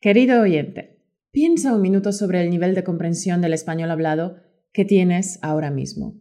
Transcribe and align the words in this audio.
Querido 0.00 0.40
oyente, 0.40 1.04
piensa 1.30 1.74
un 1.74 1.82
minuto 1.82 2.12
sobre 2.12 2.40
el 2.40 2.48
nivel 2.48 2.74
de 2.74 2.84
comprensión 2.84 3.42
del 3.42 3.52
español 3.52 3.90
hablado 3.90 4.36
que 4.72 4.86
tienes 4.86 5.38
ahora 5.42 5.70
mismo. 5.70 6.18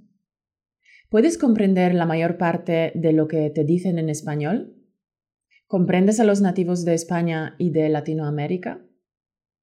¿Puedes 1.09 1.37
comprender 1.37 1.95
la 1.95 2.05
mayor 2.05 2.37
parte 2.37 2.91
de 2.93 3.13
lo 3.13 3.29
que 3.29 3.49
te 3.49 3.63
dicen 3.63 3.97
en 3.97 4.09
español? 4.09 4.75
¿Comprendes 5.65 6.19
a 6.19 6.25
los 6.25 6.41
nativos 6.41 6.83
de 6.83 6.93
España 6.93 7.55
y 7.57 7.69
de 7.69 7.87
Latinoamérica? 7.87 8.85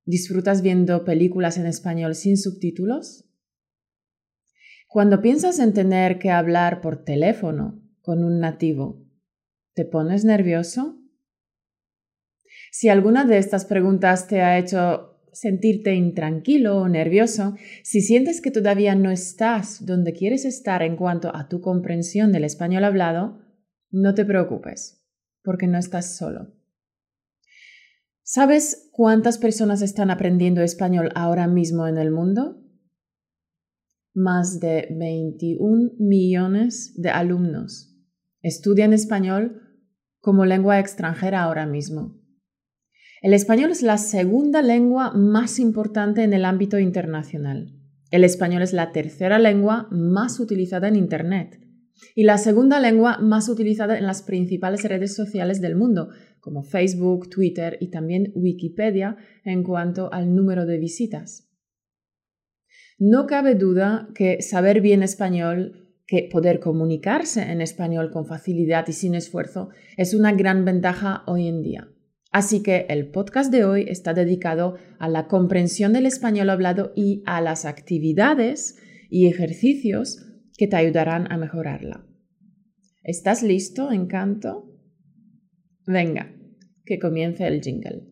¿Disfrutas 0.06 0.62
viendo 0.62 1.04
películas 1.04 1.58
en 1.58 1.66
español 1.66 2.14
sin 2.14 2.38
subtítulos? 2.38 3.28
Cuando 4.88 5.20
piensas 5.20 5.58
en 5.58 5.74
tener 5.74 6.18
que 6.18 6.30
hablar 6.30 6.80
por 6.80 7.04
teléfono 7.04 7.82
con 8.00 8.24
un 8.24 8.40
nativo, 8.40 9.04
¿te 9.74 9.84
pones 9.84 10.24
nervioso? 10.24 11.02
Si 12.78 12.90
alguna 12.90 13.24
de 13.24 13.38
estas 13.38 13.64
preguntas 13.64 14.28
te 14.28 14.42
ha 14.42 14.58
hecho 14.58 15.22
sentirte 15.32 15.94
intranquilo 15.94 16.76
o 16.76 16.88
nervioso, 16.88 17.54
si 17.82 18.02
sientes 18.02 18.42
que 18.42 18.50
todavía 18.50 18.94
no 18.94 19.10
estás 19.10 19.86
donde 19.86 20.12
quieres 20.12 20.44
estar 20.44 20.82
en 20.82 20.94
cuanto 20.94 21.34
a 21.34 21.48
tu 21.48 21.62
comprensión 21.62 22.32
del 22.32 22.44
español 22.44 22.84
hablado, 22.84 23.40
no 23.90 24.12
te 24.12 24.26
preocupes, 24.26 25.02
porque 25.42 25.66
no 25.66 25.78
estás 25.78 26.18
solo. 26.18 26.52
¿Sabes 28.22 28.90
cuántas 28.92 29.38
personas 29.38 29.80
están 29.80 30.10
aprendiendo 30.10 30.60
español 30.60 31.12
ahora 31.14 31.46
mismo 31.46 31.86
en 31.88 31.96
el 31.96 32.10
mundo? 32.10 32.62
Más 34.12 34.60
de 34.60 34.86
21 34.90 35.92
millones 35.98 36.92
de 36.98 37.08
alumnos 37.08 37.96
estudian 38.42 38.92
español 38.92 39.62
como 40.20 40.44
lengua 40.44 40.78
extranjera 40.78 41.42
ahora 41.42 41.64
mismo. 41.64 42.25
El 43.22 43.32
español 43.32 43.70
es 43.70 43.82
la 43.82 43.96
segunda 43.96 44.60
lengua 44.60 45.12
más 45.12 45.58
importante 45.58 46.22
en 46.22 46.34
el 46.34 46.44
ámbito 46.44 46.78
internacional. 46.78 47.72
El 48.10 48.24
español 48.24 48.62
es 48.62 48.72
la 48.72 48.92
tercera 48.92 49.38
lengua 49.38 49.88
más 49.90 50.38
utilizada 50.38 50.88
en 50.88 50.96
Internet 50.96 51.60
y 52.14 52.24
la 52.24 52.36
segunda 52.36 52.78
lengua 52.78 53.18
más 53.18 53.48
utilizada 53.48 53.98
en 53.98 54.06
las 54.06 54.22
principales 54.22 54.84
redes 54.84 55.14
sociales 55.14 55.62
del 55.62 55.76
mundo, 55.76 56.10
como 56.40 56.62
Facebook, 56.62 57.30
Twitter 57.30 57.78
y 57.80 57.88
también 57.88 58.32
Wikipedia 58.34 59.16
en 59.44 59.62
cuanto 59.62 60.12
al 60.12 60.34
número 60.34 60.66
de 60.66 60.78
visitas. 60.78 61.48
No 62.98 63.26
cabe 63.26 63.54
duda 63.54 64.08
que 64.14 64.42
saber 64.42 64.80
bien 64.82 65.02
español, 65.02 65.94
que 66.06 66.28
poder 66.30 66.60
comunicarse 66.60 67.42
en 67.50 67.60
español 67.60 68.10
con 68.10 68.26
facilidad 68.26 68.86
y 68.88 68.92
sin 68.92 69.14
esfuerzo 69.14 69.70
es 69.96 70.14
una 70.14 70.32
gran 70.32 70.64
ventaja 70.64 71.24
hoy 71.26 71.48
en 71.48 71.62
día. 71.62 71.88
Así 72.36 72.62
que 72.62 72.84
el 72.90 73.08
podcast 73.08 73.50
de 73.50 73.64
hoy 73.64 73.86
está 73.88 74.12
dedicado 74.12 74.76
a 74.98 75.08
la 75.08 75.26
comprensión 75.26 75.94
del 75.94 76.04
español 76.04 76.50
hablado 76.50 76.92
y 76.94 77.22
a 77.24 77.40
las 77.40 77.64
actividades 77.64 78.76
y 79.08 79.26
ejercicios 79.26 80.18
que 80.58 80.66
te 80.66 80.76
ayudarán 80.76 81.32
a 81.32 81.38
mejorarla. 81.38 82.04
¿Estás 83.02 83.42
listo, 83.42 83.90
encanto? 83.90 84.70
Venga, 85.86 86.30
que 86.84 86.98
comience 86.98 87.46
el 87.46 87.62
jingle. 87.62 88.02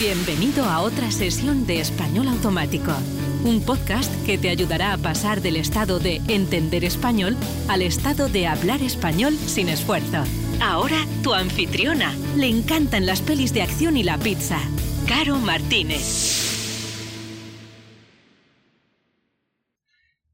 Bienvenido 0.00 0.64
a 0.64 0.80
otra 0.80 1.12
sesión 1.12 1.68
de 1.68 1.78
Español 1.78 2.26
Automático, 2.26 2.90
un 3.44 3.60
podcast 3.60 4.12
que 4.26 4.38
te 4.38 4.48
ayudará 4.48 4.92
a 4.92 4.98
pasar 4.98 5.40
del 5.40 5.54
estado 5.54 6.00
de 6.00 6.20
entender 6.26 6.82
español 6.82 7.36
al 7.68 7.80
estado 7.82 8.28
de 8.28 8.48
hablar 8.48 8.82
español 8.82 9.34
sin 9.34 9.68
esfuerzo. 9.68 10.24
Ahora 10.60 10.96
tu 11.22 11.32
anfitriona. 11.32 12.14
Le 12.36 12.48
encantan 12.48 13.06
las 13.06 13.22
pelis 13.22 13.52
de 13.52 13.62
acción 13.62 13.96
y 13.96 14.02
la 14.02 14.18
pizza. 14.18 14.58
Caro 15.08 15.36
Martínez. 15.36 16.44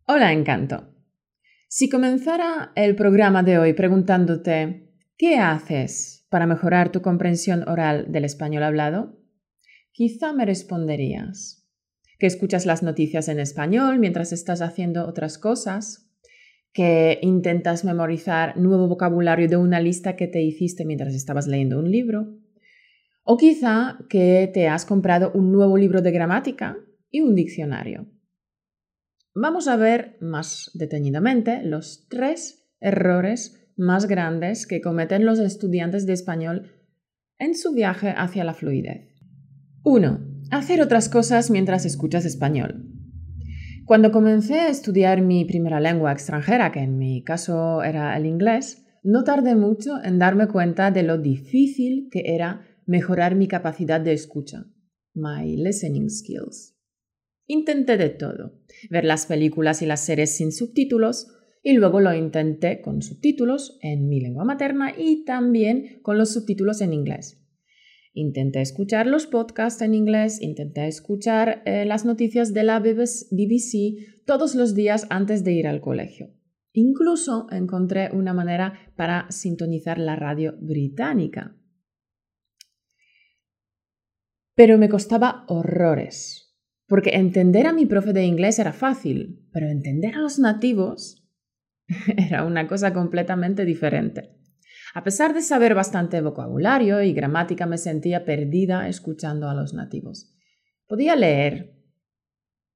Hola, 0.07 0.33
encanto. 0.33 0.89
Si 1.69 1.89
comenzara 1.89 2.73
el 2.75 2.97
programa 2.97 3.43
de 3.43 3.59
hoy 3.59 3.73
preguntándote 3.75 4.93
¿qué 5.17 5.37
haces 5.37 6.27
para 6.29 6.47
mejorar 6.47 6.91
tu 6.91 7.03
comprensión 7.03 7.69
oral 7.69 8.11
del 8.11 8.25
español 8.25 8.65
hablado? 8.65 9.21
Quizá 9.93 10.33
me 10.33 10.47
responderías 10.47 11.67
que 12.19 12.27
escuchas 12.27 12.67
las 12.67 12.83
noticias 12.83 13.29
en 13.29 13.41
español 13.41 13.99
mientras 13.99 14.33
estás 14.33 14.63
haciendo 14.63 15.07
otras 15.07 15.39
cosas, 15.39 16.10
que 16.73 17.19
intentas 17.23 17.85
memorizar 17.85 18.57
nuevo 18.57 18.89
vocabulario 18.89 19.49
de 19.49 19.57
una 19.57 19.81
lista 19.81 20.17
que 20.17 20.29
te 20.29 20.43
hiciste 20.43 20.85
mientras 20.85 21.15
estabas 21.15 21.47
leyendo 21.47 21.79
un 21.79 21.91
libro, 21.91 22.37
o 23.25 23.37
quizá 23.37 23.99
que 24.09 24.51
te 24.53 24.69
has 24.69 24.85
comprado 24.85 25.33
un 25.35 25.53
nuevo 25.53 25.77
libro 25.77 26.03
de 26.03 26.11
gramática 26.11 26.77
y 27.11 27.21
un 27.21 27.35
diccionario. 27.35 28.07
Vamos 29.35 29.69
a 29.69 29.77
ver 29.77 30.17
más 30.21 30.71
detenidamente 30.75 31.63
los 31.63 32.07
tres 32.09 32.69
errores 32.81 33.57
más 33.77 34.07
grandes 34.07 34.67
que 34.67 34.81
cometen 34.81 35.25
los 35.25 35.39
estudiantes 35.39 36.07
de 36.07 36.13
español 36.13 36.73
en 37.39 37.55
su 37.55 37.73
viaje 37.73 38.13
hacia 38.17 38.45
la 38.45 38.55
fluidez. 38.55 39.09
1. 39.85 40.21
Hacer 40.51 40.83
otras 40.83 41.09
cosas 41.09 41.51
mientras 41.51 41.87
escuchas 41.87 42.25
español. 42.25 43.00
Cuando 43.91 44.13
comencé 44.13 44.61
a 44.61 44.69
estudiar 44.69 45.21
mi 45.21 45.45
primera 45.45 45.81
lengua 45.81 46.13
extranjera, 46.13 46.71
que 46.71 46.79
en 46.79 46.97
mi 46.97 47.25
caso 47.25 47.83
era 47.83 48.17
el 48.17 48.25
inglés, 48.25 48.85
no 49.03 49.25
tardé 49.25 49.57
mucho 49.57 49.97
en 50.05 50.21
darme 50.21 50.47
cuenta 50.47 50.93
de 50.93 51.03
lo 51.03 51.19
difícil 51.19 52.09
que 52.09 52.23
era 52.27 52.65
mejorar 52.87 53.35
mi 53.35 53.49
capacidad 53.49 54.01
de 54.01 54.13
escucha, 54.13 54.65
my 55.15 55.57
listening 55.57 56.09
skills. 56.09 56.77
Intenté 57.49 57.97
de 57.97 58.11
todo, 58.11 58.61
ver 58.91 59.05
las 59.05 59.27
películas 59.27 59.83
y 59.83 59.87
las 59.87 60.05
series 60.05 60.37
sin 60.37 60.53
subtítulos, 60.53 61.27
y 61.61 61.73
luego 61.73 61.99
lo 61.99 62.15
intenté 62.15 62.81
con 62.83 63.03
subtítulos 63.03 63.77
en 63.83 64.09
mi 64.09 64.21
lengua 64.21 64.45
materna 64.45 64.95
y 64.97 65.25
también 65.25 65.99
con 66.03 66.17
los 66.17 66.33
subtítulos 66.33 66.81
en 66.81 66.93
inglés. 66.93 67.40
Intenté 68.13 68.61
escuchar 68.61 69.07
los 69.07 69.27
podcasts 69.27 69.83
en 69.83 69.95
inglés, 69.95 70.41
intenté 70.43 70.89
escuchar 70.89 71.63
eh, 71.65 71.85
las 71.85 72.05
noticias 72.05 72.53
de 72.53 72.65
la 72.65 72.81
BBC 72.81 74.25
todos 74.27 74.55
los 74.55 74.75
días 74.75 75.07
antes 75.11 75.45
de 75.45 75.53
ir 75.53 75.69
al 75.69 75.81
colegio. 75.81 76.31
Incluso 76.73 77.47
encontré 77.51 78.11
una 78.13 78.33
manera 78.33 78.75
para 78.97 79.31
sintonizar 79.31 79.99
la 79.99 80.17
radio 80.17 80.57
británica. 80.61 81.57
Pero 84.55 84.77
me 84.77 84.89
costaba 84.89 85.45
horrores 85.49 86.51
porque 86.91 87.11
entender 87.11 87.69
a 87.69 87.73
mi 87.73 87.87
profe 87.87 88.13
de 88.13 88.25
inglés 88.25 88.59
era 88.59 88.73
fácil, 88.73 89.49
pero 89.53 89.69
entender 89.69 90.17
a 90.17 90.21
los 90.21 90.41
nativos 90.41 91.25
era 92.17 92.45
una 92.45 92.67
cosa 92.67 92.93
completamente 92.93 93.65
diferente. 93.65 94.40
A 94.95 95.05
pesar 95.05 95.35
de 95.35 95.43
saber 95.43 95.75
bastante 95.75 96.21
vocabulario 96.21 97.03
y 97.03 97.13
gramática, 97.13 97.67
me 97.67 97.79
sentía 97.79 98.25
perdida 98.25 98.89
escuchando 98.89 99.49
a 99.49 99.55
los 99.55 99.73
nativos. 99.73 100.35
Podía 100.89 101.15
leer, 101.15 101.77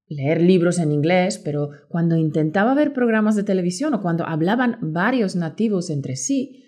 leer 0.07 0.41
libros 0.41 0.79
en 0.79 0.93
inglés, 0.93 1.37
pero 1.43 1.71
cuando 1.89 2.15
intentaba 2.15 2.73
ver 2.73 2.93
programas 2.93 3.35
de 3.35 3.43
televisión 3.43 3.93
o 3.93 4.01
cuando 4.01 4.25
hablaban 4.25 4.77
varios 4.81 5.35
nativos 5.35 5.89
entre 5.89 6.15
sí, 6.15 6.63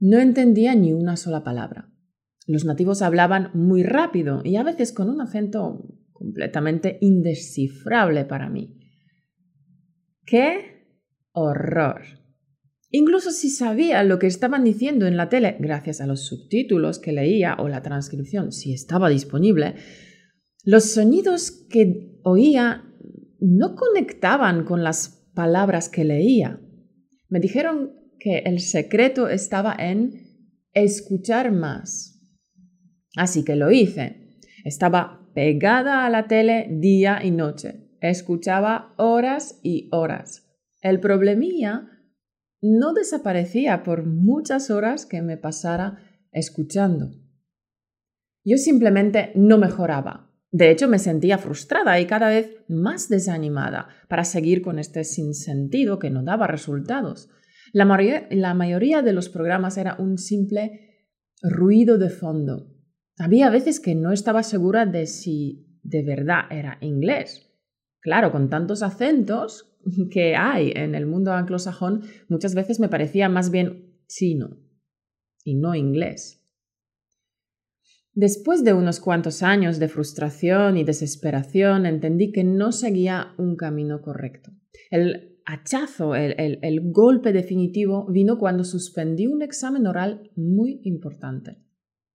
no 0.00 0.18
entendía 0.18 0.74
ni 0.74 0.92
una 0.92 1.16
sola 1.16 1.44
palabra. 1.44 1.92
Los 2.46 2.64
nativos 2.64 3.02
hablaban 3.02 3.50
muy 3.54 3.84
rápido 3.84 4.42
y 4.44 4.56
a 4.56 4.64
veces 4.64 4.92
con 4.92 5.08
un 5.08 5.20
acento 5.20 5.84
completamente 6.12 6.98
indescifrable 7.00 8.24
para 8.24 8.48
mí. 8.48 8.76
¡Qué 10.24 10.88
horror! 11.32 12.17
Incluso 12.90 13.30
si 13.30 13.50
sabía 13.50 14.02
lo 14.02 14.18
que 14.18 14.26
estaban 14.26 14.64
diciendo 14.64 15.06
en 15.06 15.16
la 15.16 15.28
tele, 15.28 15.56
gracias 15.60 16.00
a 16.00 16.06
los 16.06 16.26
subtítulos 16.26 16.98
que 16.98 17.12
leía 17.12 17.56
o 17.58 17.68
la 17.68 17.82
transcripción, 17.82 18.50
si 18.50 18.72
estaba 18.72 19.10
disponible, 19.10 19.74
los 20.64 20.84
sonidos 20.84 21.50
que 21.70 22.18
oía 22.24 22.84
no 23.40 23.74
conectaban 23.74 24.64
con 24.64 24.82
las 24.82 25.30
palabras 25.34 25.88
que 25.88 26.04
leía. 26.04 26.60
Me 27.28 27.40
dijeron 27.40 27.92
que 28.18 28.38
el 28.38 28.60
secreto 28.60 29.28
estaba 29.28 29.74
en 29.78 30.12
escuchar 30.72 31.52
más. 31.52 32.20
Así 33.16 33.44
que 33.44 33.54
lo 33.54 33.70
hice. 33.70 34.38
Estaba 34.64 35.30
pegada 35.34 36.06
a 36.06 36.10
la 36.10 36.26
tele 36.26 36.68
día 36.70 37.20
y 37.22 37.30
noche. 37.30 37.88
Escuchaba 38.00 38.94
horas 38.96 39.60
y 39.62 39.88
horas. 39.92 40.46
El 40.80 41.00
problemilla 41.00 41.97
no 42.60 42.92
desaparecía 42.92 43.82
por 43.82 44.04
muchas 44.04 44.70
horas 44.70 45.06
que 45.06 45.22
me 45.22 45.36
pasara 45.36 45.98
escuchando. 46.32 47.10
Yo 48.44 48.56
simplemente 48.56 49.32
no 49.34 49.58
mejoraba. 49.58 50.32
De 50.50 50.70
hecho, 50.70 50.88
me 50.88 50.98
sentía 50.98 51.38
frustrada 51.38 52.00
y 52.00 52.06
cada 52.06 52.30
vez 52.30 52.64
más 52.68 53.08
desanimada 53.08 53.88
para 54.08 54.24
seguir 54.24 54.62
con 54.62 54.78
este 54.78 55.04
sinsentido 55.04 55.98
que 55.98 56.10
no 56.10 56.22
daba 56.22 56.46
resultados. 56.46 57.28
La 57.72 57.84
mayoría, 57.84 58.26
la 58.30 58.54
mayoría 58.54 59.02
de 59.02 59.12
los 59.12 59.28
programas 59.28 59.76
era 59.76 59.96
un 59.98 60.16
simple 60.16 61.06
ruido 61.42 61.98
de 61.98 62.08
fondo. 62.08 62.74
Había 63.18 63.50
veces 63.50 63.80
que 63.80 63.94
no 63.94 64.12
estaba 64.12 64.42
segura 64.42 64.86
de 64.86 65.06
si 65.06 65.78
de 65.82 66.02
verdad 66.02 66.44
era 66.50 66.78
inglés. 66.80 67.52
Claro, 68.00 68.32
con 68.32 68.48
tantos 68.48 68.82
acentos 68.82 69.67
que 70.10 70.36
hay 70.36 70.72
en 70.74 70.94
el 70.94 71.06
mundo 71.06 71.32
anglosajón, 71.32 72.02
muchas 72.28 72.54
veces 72.54 72.80
me 72.80 72.88
parecía 72.88 73.28
más 73.28 73.50
bien 73.50 73.94
chino 74.06 74.56
y 75.44 75.54
no 75.54 75.74
inglés. 75.74 76.38
Después 78.14 78.64
de 78.64 78.72
unos 78.72 78.98
cuantos 78.98 79.44
años 79.44 79.78
de 79.78 79.88
frustración 79.88 80.76
y 80.76 80.82
desesperación, 80.82 81.86
entendí 81.86 82.32
que 82.32 82.42
no 82.42 82.72
seguía 82.72 83.32
un 83.38 83.54
camino 83.54 84.02
correcto. 84.02 84.50
El 84.90 85.38
hachazo, 85.46 86.14
el, 86.14 86.80
golpe 86.90 87.32
definitivo 87.32 88.06
vino 88.10 88.38
cuando 88.38 88.64
suspendí 88.64 89.26
un 89.26 89.42
examen 89.42 89.86
oral 89.86 90.30
muy 90.34 90.80
importante. 90.82 91.58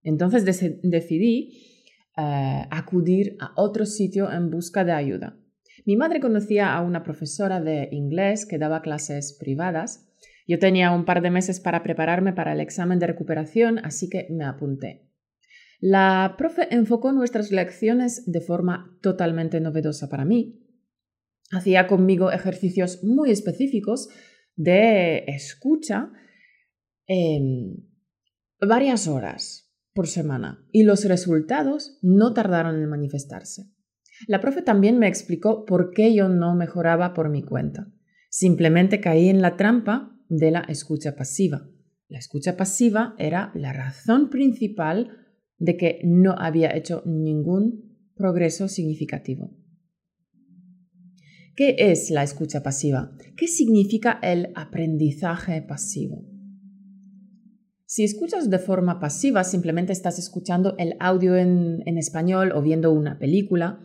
Entonces 0.03 0.43
decidí 0.83 1.71
eh, 2.17 2.65
acudir 2.69 3.37
a 3.39 3.53
otro 3.55 3.85
sitio 3.85 4.29
en 4.31 4.51
busca 4.51 4.83
de 4.83 4.91
ayuda. 4.91 5.39
Mi 5.85 5.95
madre 5.95 6.19
conocía 6.19 6.73
a 6.75 6.81
una 6.81 7.03
profesora 7.03 7.59
de 7.59 7.89
inglés 7.91 8.45
que 8.45 8.57
daba 8.57 8.81
clases 8.81 9.37
privadas. 9.39 10.09
Yo 10.47 10.59
tenía 10.59 10.91
un 10.91 11.05
par 11.05 11.21
de 11.21 11.31
meses 11.31 11.59
para 11.59 11.83
prepararme 11.83 12.33
para 12.33 12.53
el 12.53 12.59
examen 12.59 12.99
de 12.99 13.07
recuperación, 13.07 13.79
así 13.79 14.09
que 14.09 14.27
me 14.29 14.45
apunté. 14.45 15.09
La 15.79 16.35
profe 16.37 16.73
enfocó 16.73 17.11
nuestras 17.11 17.51
lecciones 17.51 18.23
de 18.25 18.39
forma 18.39 18.97
totalmente 19.01 19.59
novedosa 19.59 20.07
para 20.09 20.23
mí. 20.23 20.61
Hacía 21.51 21.87
conmigo 21.87 22.31
ejercicios 22.31 23.03
muy 23.03 23.31
específicos 23.31 24.07
de 24.55 25.25
escucha 25.27 26.11
en 27.05 27.89
varias 28.61 29.07
horas 29.07 29.75
por 29.93 30.07
semana 30.07 30.65
y 30.71 30.83
los 30.83 31.05
resultados 31.05 31.99
no 32.01 32.33
tardaron 32.33 32.81
en 32.81 32.89
manifestarse. 32.89 33.72
La 34.27 34.39
profe 34.39 34.61
también 34.61 34.99
me 34.99 35.07
explicó 35.07 35.65
por 35.65 35.91
qué 35.91 36.13
yo 36.13 36.29
no 36.29 36.55
mejoraba 36.55 37.13
por 37.13 37.29
mi 37.29 37.43
cuenta. 37.43 37.91
Simplemente 38.29 38.99
caí 38.99 39.29
en 39.29 39.41
la 39.41 39.57
trampa 39.57 40.17
de 40.29 40.51
la 40.51 40.61
escucha 40.61 41.15
pasiva. 41.15 41.69
La 42.07 42.19
escucha 42.19 42.57
pasiva 42.57 43.15
era 43.17 43.51
la 43.55 43.73
razón 43.73 44.29
principal 44.29 45.17
de 45.57 45.77
que 45.77 45.99
no 46.03 46.35
había 46.37 46.75
hecho 46.75 47.03
ningún 47.05 48.11
progreso 48.15 48.67
significativo. 48.67 49.51
¿Qué 51.55 51.75
es 51.77 52.09
la 52.09 52.23
escucha 52.23 52.63
pasiva? 52.63 53.11
¿Qué 53.37 53.47
significa 53.47 54.19
el 54.23 54.51
aprendizaje 54.55 55.61
pasivo? 55.61 56.25
Si 57.85 58.03
escuchas 58.03 58.49
de 58.49 58.57
forma 58.57 58.99
pasiva, 58.99 59.43
simplemente 59.43 59.93
estás 59.93 60.17
escuchando 60.17 60.75
el 60.79 60.95
audio 60.99 61.35
en, 61.35 61.83
español 61.85 62.51
o 62.55 62.61
viendo 62.63 62.91
una 62.91 63.19
película. 63.19 63.79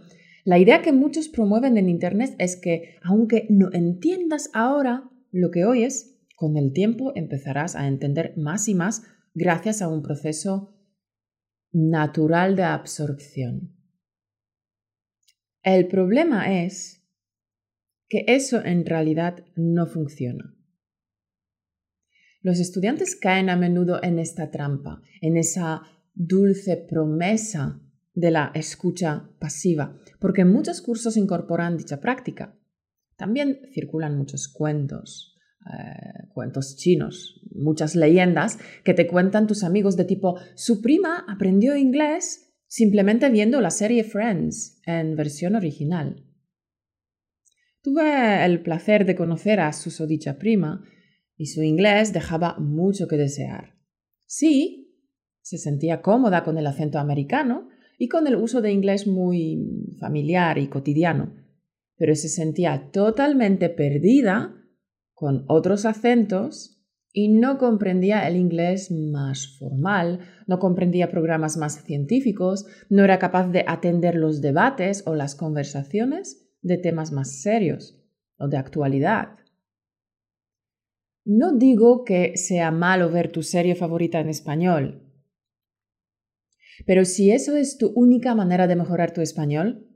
La 0.49 0.59
idea 0.59 0.81
que 0.81 0.93
muchos 0.93 1.29
promueven 1.29 1.77
en 1.77 1.91
Internet 1.91 2.35
es 2.39 2.57
que 2.57 2.97
aunque 3.03 3.47
no 3.51 3.69
entiendas 3.71 4.49
ahora 4.55 5.11
lo 5.31 5.51
que 5.51 5.67
oyes, 5.67 6.19
con 6.37 6.57
el 6.57 6.73
tiempo 6.73 7.13
empezarás 7.15 7.77
a 7.77 7.87
entender 7.87 8.33
más 8.39 8.67
y 8.67 8.75
más 8.75 9.03
gracias 9.35 9.83
a 9.83 9.89
un 9.89 10.01
proceso 10.01 10.75
natural 11.71 12.57
de 12.57 12.63
absorción. 12.63 13.77
El 15.63 15.87
problema 15.87 16.63
es 16.65 17.07
que 18.09 18.25
eso 18.27 18.65
en 18.65 18.87
realidad 18.87 19.45
no 19.55 19.85
funciona. 19.87 20.57
Los 22.41 22.59
estudiantes 22.59 23.17
caen 23.17 23.51
a 23.51 23.57
menudo 23.57 24.03
en 24.03 24.19
esta 24.19 24.51
trampa, 24.51 25.03
en 25.21 25.37
esa 25.37 25.83
dulce 26.15 26.79
promesa 26.89 27.83
de 28.19 28.33
la 28.33 28.51
escucha 28.55 29.31
pasiva, 29.39 29.97
porque 30.19 30.45
muchos 30.45 30.83
cursos 30.83 31.17
incorporan 31.17 31.77
dicha 31.77 32.01
práctica. 32.01 32.59
También 33.17 33.61
circulan 33.73 34.19
muchos 34.19 34.49
cuentos, 34.49 35.37
eh, 35.73 36.27
cuentos 36.35 36.77
chinos, 36.77 37.41
muchas 37.53 37.95
leyendas 37.95 38.59
que 38.83 38.93
te 38.93 39.07
cuentan 39.07 39.47
tus 39.47 39.63
amigos 39.63 39.97
de 39.97 40.05
tipo, 40.05 40.37
su 40.57 40.83
prima 40.83 41.25
aprendió 41.29 41.77
inglés 41.77 42.57
simplemente 42.67 43.31
viendo 43.31 43.61
la 43.61 43.71
serie 43.71 44.03
Friends 44.03 44.81
en 44.85 45.15
versión 45.15 45.55
original. 45.55 46.25
Tuve 47.83 48.45
el 48.45 48.63
placer 48.63 49.07
de 49.07 49.15
conocer 49.15 49.61
a 49.61 49.73
su 49.73 49.93
sodicha 49.93 50.39
prima 50.39 50.83
y 51.37 51.47
su 51.47 51.63
inglés 51.63 52.13
dejaba 52.13 52.59
mucho 52.59 53.07
que 53.07 53.17
desear. 53.17 53.77
Sí, 54.27 55.07
se 55.41 55.57
sentía 55.57 56.03
cómoda 56.03 56.43
con 56.43 56.59
el 56.59 56.67
acento 56.67 56.99
americano 56.99 57.69
y 57.99 58.09
con 58.09 58.27
el 58.27 58.37
uso 58.37 58.63
de 58.63 58.73
inglés 58.73 59.07
muy 59.07 59.97
familiar 59.99 60.57
y 60.57 60.69
cotidiano, 60.69 61.35
pero 61.97 62.15
se 62.15 62.29
sentía 62.29 62.91
totalmente 62.93 63.69
perdida 63.69 64.55
con 65.13 65.45
otros 65.49 65.85
acentos 65.85 66.77
y 67.13 67.29
no 67.29 67.59
comprendía 67.59 68.29
el 68.29 68.37
inglés 68.37 68.93
más 68.93 69.57
formal, 69.59 70.21
no 70.47 70.61
comprendía 70.61 71.11
programas 71.11 71.57
más 71.57 71.83
científicos, 71.83 72.67
no 72.89 73.03
era 73.03 73.19
capaz 73.19 73.49
de 73.49 73.65
atender 73.67 74.15
los 74.15 74.41
debates 74.41 75.03
o 75.07 75.17
las 75.17 75.35
conversaciones 75.35 76.49
de 76.63 76.79
temas 76.79 77.11
más 77.11 77.43
serios 77.43 78.01
o 78.39 78.47
de 78.47 78.59
actualidad. 78.59 79.31
No 81.25 81.53
digo 81.53 82.05
que 82.05 82.37
sea 82.37 82.71
malo 82.71 83.11
ver 83.11 83.33
tu 83.33 83.43
serie 83.43 83.75
favorita 83.75 84.21
en 84.21 84.29
español, 84.29 85.08
pero 86.87 87.05
si 87.05 87.31
eso 87.31 87.57
es 87.57 87.79
tu 87.79 87.93
única 87.95 88.35
manera 88.35 88.67
de 88.67 88.77
mejorar 88.77 89.13
tu 89.13 89.21
español, 89.21 89.89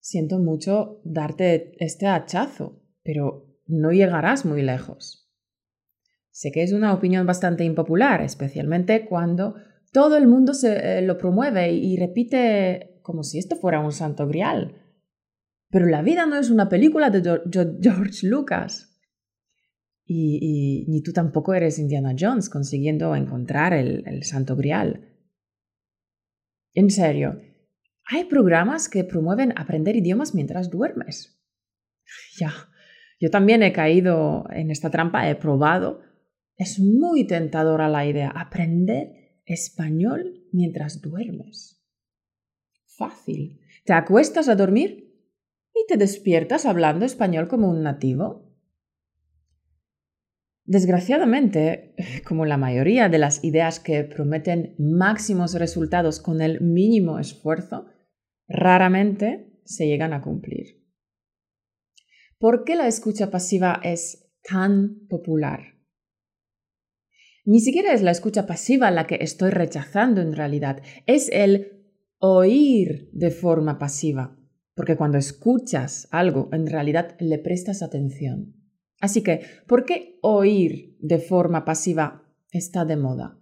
siento 0.00 0.38
mucho 0.38 1.00
darte 1.04 1.72
este 1.84 2.06
hachazo, 2.06 2.82
pero 3.02 3.46
no 3.66 3.92
llegarás 3.92 4.44
muy 4.44 4.62
lejos. 4.62 5.28
Sé 6.30 6.52
que 6.52 6.62
es 6.62 6.72
una 6.72 6.94
opinión 6.94 7.26
bastante 7.26 7.64
impopular, 7.64 8.22
especialmente 8.22 9.06
cuando 9.06 9.56
todo 9.92 10.16
el 10.16 10.26
mundo 10.26 10.54
se, 10.54 10.98
eh, 10.98 11.02
lo 11.02 11.18
promueve 11.18 11.72
y, 11.72 11.96
repite 11.96 13.00
como 13.02 13.22
si 13.22 13.38
esto 13.38 13.56
fuera 13.56 13.80
un 13.80 13.92
santo 13.92 14.26
grial. 14.26 14.76
Pero 15.70 15.86
la 15.86 16.02
vida 16.02 16.26
no 16.26 16.36
es 16.36 16.50
una 16.50 16.68
película 16.68 17.10
de 17.10 17.22
George 17.80 18.26
Lucas. 18.26 19.00
Y, 20.06 20.86
ni 20.88 21.02
tú 21.02 21.12
tampoco 21.12 21.52
eres 21.54 21.78
Indiana 21.78 22.14
Jones 22.18 22.48
consiguiendo 22.48 23.14
encontrar 23.14 23.72
el, 23.74 24.04
el 24.06 24.22
santo 24.24 24.56
grial. 24.56 25.07
En 26.78 26.90
serio, 26.90 27.40
hay 28.04 28.26
programas 28.26 28.88
que 28.88 29.02
promueven 29.02 29.52
aprender 29.58 29.96
idiomas 29.96 30.32
mientras 30.32 30.70
duermes. 30.70 31.42
Ya, 32.38 32.52
yo 33.18 33.30
también 33.30 33.64
he 33.64 33.72
caído 33.72 34.44
en 34.50 34.70
esta 34.70 34.88
trampa, 34.88 35.28
he 35.28 35.34
probado. 35.34 36.02
Es 36.56 36.78
muy 36.78 37.26
tentadora 37.26 37.88
la 37.88 38.06
idea, 38.06 38.30
aprender 38.30 39.40
español 39.44 40.46
mientras 40.52 41.02
duermes. 41.02 41.84
Fácil. 42.96 43.58
Te 43.84 43.94
acuestas 43.94 44.48
a 44.48 44.54
dormir 44.54 45.20
y 45.74 45.84
te 45.88 45.96
despiertas 45.96 46.64
hablando 46.64 47.04
español 47.04 47.48
como 47.48 47.68
un 47.68 47.82
nativo. 47.82 48.47
Desgraciadamente, 50.70 51.94
como 52.28 52.44
la 52.44 52.58
mayoría 52.58 53.08
de 53.08 53.16
las 53.16 53.42
ideas 53.42 53.80
que 53.80 54.04
prometen 54.04 54.74
máximos 54.78 55.54
resultados 55.54 56.20
con 56.20 56.42
el 56.42 56.60
mínimo 56.60 57.18
esfuerzo, 57.18 57.86
raramente 58.46 59.62
se 59.64 59.86
llegan 59.86 60.12
a 60.12 60.20
cumplir. 60.20 60.86
¿Por 62.38 62.64
qué 62.64 62.76
la 62.76 62.86
escucha 62.86 63.30
pasiva 63.30 63.80
es 63.82 64.30
tan 64.42 65.06
popular? 65.08 65.78
Ni 67.46 67.60
siquiera 67.60 67.94
es 67.94 68.02
la 68.02 68.10
escucha 68.10 68.46
pasiva 68.46 68.90
la 68.90 69.06
que 69.06 69.16
estoy 69.22 69.48
rechazando 69.48 70.20
en 70.20 70.34
realidad, 70.34 70.82
es 71.06 71.30
el 71.32 71.82
oír 72.18 73.08
de 73.14 73.30
forma 73.30 73.78
pasiva, 73.78 74.36
porque 74.74 74.98
cuando 74.98 75.16
escuchas 75.16 76.08
algo 76.10 76.50
en 76.52 76.66
realidad 76.66 77.16
le 77.20 77.38
prestas 77.38 77.82
atención. 77.82 78.57
Así 79.00 79.22
que, 79.22 79.42
¿por 79.66 79.84
qué 79.84 80.18
oír 80.22 80.96
de 81.00 81.18
forma 81.18 81.64
pasiva 81.64 82.24
está 82.50 82.84
de 82.84 82.96
moda? 82.96 83.38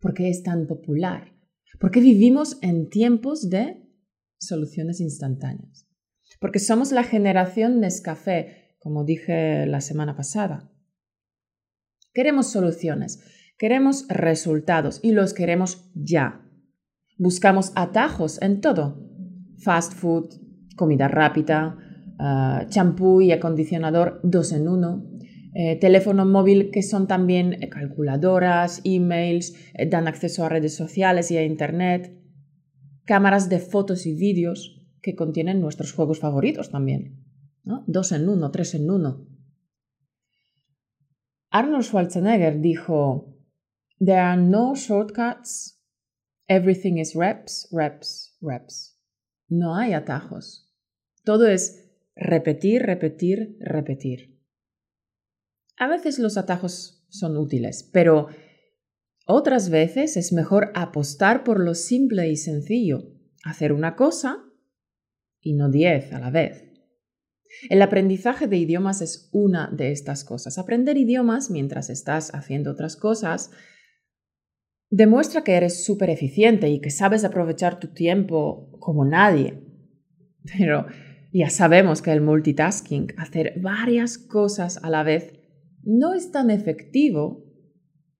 ¿Por 0.00 0.14
qué 0.14 0.28
es 0.28 0.42
tan 0.42 0.66
popular? 0.66 1.32
Porque 1.80 2.00
vivimos 2.00 2.58
en 2.62 2.88
tiempos 2.88 3.48
de 3.48 3.82
soluciones 4.38 5.00
instantáneas 5.00 5.88
porque 6.40 6.58
somos 6.58 6.92
la 6.92 7.02
generación 7.02 7.80
Nescafé, 7.80 8.76
como 8.78 9.04
dije 9.04 9.66
la 9.66 9.80
semana 9.80 10.16
pasada. 10.16 10.70
Queremos 12.12 12.50
soluciones, 12.50 13.20
queremos 13.58 14.06
resultados 14.08 15.00
y 15.02 15.12
los 15.12 15.34
queremos 15.34 15.90
ya. 15.94 16.44
Buscamos 17.16 17.72
atajos 17.74 18.40
en 18.40 18.60
todo. 18.60 19.04
Fast 19.58 19.94
food, 19.94 20.28
comida 20.76 21.08
rápida, 21.08 21.76
champú 22.68 23.20
y 23.20 23.32
acondicionador 23.32 24.20
dos 24.22 24.52
en 24.52 24.68
uno, 24.68 25.04
eh, 25.54 25.76
teléfono 25.76 26.24
móvil 26.24 26.70
que 26.70 26.82
son 26.82 27.08
también 27.08 27.54
eh, 27.54 27.68
calculadoras, 27.68 28.80
emails, 28.84 29.54
eh, 29.74 29.86
dan 29.86 30.06
acceso 30.06 30.44
a 30.44 30.48
redes 30.48 30.76
sociales 30.76 31.30
y 31.30 31.36
a 31.36 31.44
Internet, 31.44 32.16
cámaras 33.04 33.48
de 33.48 33.58
fotos 33.58 34.06
y 34.06 34.14
vídeos 34.14 34.86
que 35.02 35.16
contienen 35.16 35.60
nuestros 35.60 35.92
juegos 35.92 36.20
favoritos 36.20 36.70
también. 36.70 37.24
Dos 37.86 38.12
en 38.12 38.28
uno, 38.28 38.50
tres 38.50 38.74
en 38.74 38.88
uno. 38.88 39.26
Arnold 41.50 41.84
Schwarzenegger 41.84 42.60
dijo, 42.60 43.34
There 43.98 44.18
are 44.18 44.40
no 44.40 44.74
shortcuts, 44.74 45.82
everything 46.46 46.98
is 46.98 47.14
reps, 47.14 47.68
reps, 47.72 48.36
reps. 48.40 48.98
No 49.48 49.74
hay 49.74 49.92
atajos. 49.92 50.72
Todo 51.24 51.48
es 51.48 51.87
repetir, 52.18 52.82
repetir, 52.82 53.56
repetir. 53.60 54.38
A 55.76 55.86
veces 55.86 56.18
los 56.18 56.36
atajos 56.36 57.06
son 57.08 57.36
útiles, 57.36 57.88
pero 57.92 58.28
otras 59.26 59.70
veces 59.70 60.16
es 60.16 60.32
mejor 60.32 60.72
apostar 60.74 61.44
por 61.44 61.60
lo 61.60 61.74
simple 61.74 62.28
y 62.28 62.36
sencillo, 62.36 63.04
hacer 63.44 63.72
una 63.72 63.94
cosa 63.94 64.44
y 65.40 65.54
no 65.54 65.70
diez 65.70 66.12
a 66.12 66.18
la 66.18 66.30
vez. 66.30 66.64
El 67.70 67.80
aprendizaje 67.82 68.46
de 68.46 68.56
idiomas 68.56 69.00
es 69.00 69.30
una 69.32 69.68
de 69.68 69.90
estas 69.90 70.24
cosas. 70.24 70.58
Aprender 70.58 70.96
idiomas 70.96 71.50
mientras 71.50 71.88
estás 71.88 72.34
haciendo 72.34 72.72
otras 72.72 72.96
cosas 72.96 73.50
demuestra 74.90 75.44
que 75.44 75.54
eres 75.54 75.84
súper 75.84 76.10
eficiente 76.10 76.68
y 76.68 76.80
que 76.80 76.90
sabes 76.90 77.24
aprovechar 77.24 77.78
tu 77.78 77.88
tiempo 77.88 78.70
como 78.80 79.04
nadie. 79.04 79.62
Pero 80.58 80.86
ya 81.30 81.50
sabemos 81.50 82.02
que 82.02 82.12
el 82.12 82.20
multitasking, 82.20 83.14
hacer 83.16 83.60
varias 83.60 84.18
cosas 84.18 84.82
a 84.82 84.90
la 84.90 85.02
vez, 85.02 85.32
no 85.82 86.14
es 86.14 86.32
tan 86.32 86.50
efectivo 86.50 87.44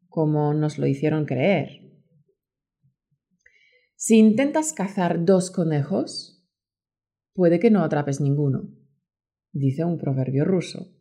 como 0.08 0.54
nos 0.54 0.78
lo 0.78 0.86
hicieron 0.86 1.24
creer. 1.24 1.88
Si 3.96 4.16
intentas 4.16 4.72
cazar 4.72 5.24
dos 5.24 5.50
conejos, 5.50 6.46
puede 7.34 7.58
que 7.58 7.70
no 7.70 7.82
atrapes 7.82 8.20
ninguno, 8.20 8.70
dice 9.52 9.84
un 9.84 9.98
proverbio 9.98 10.44
ruso. 10.44 10.94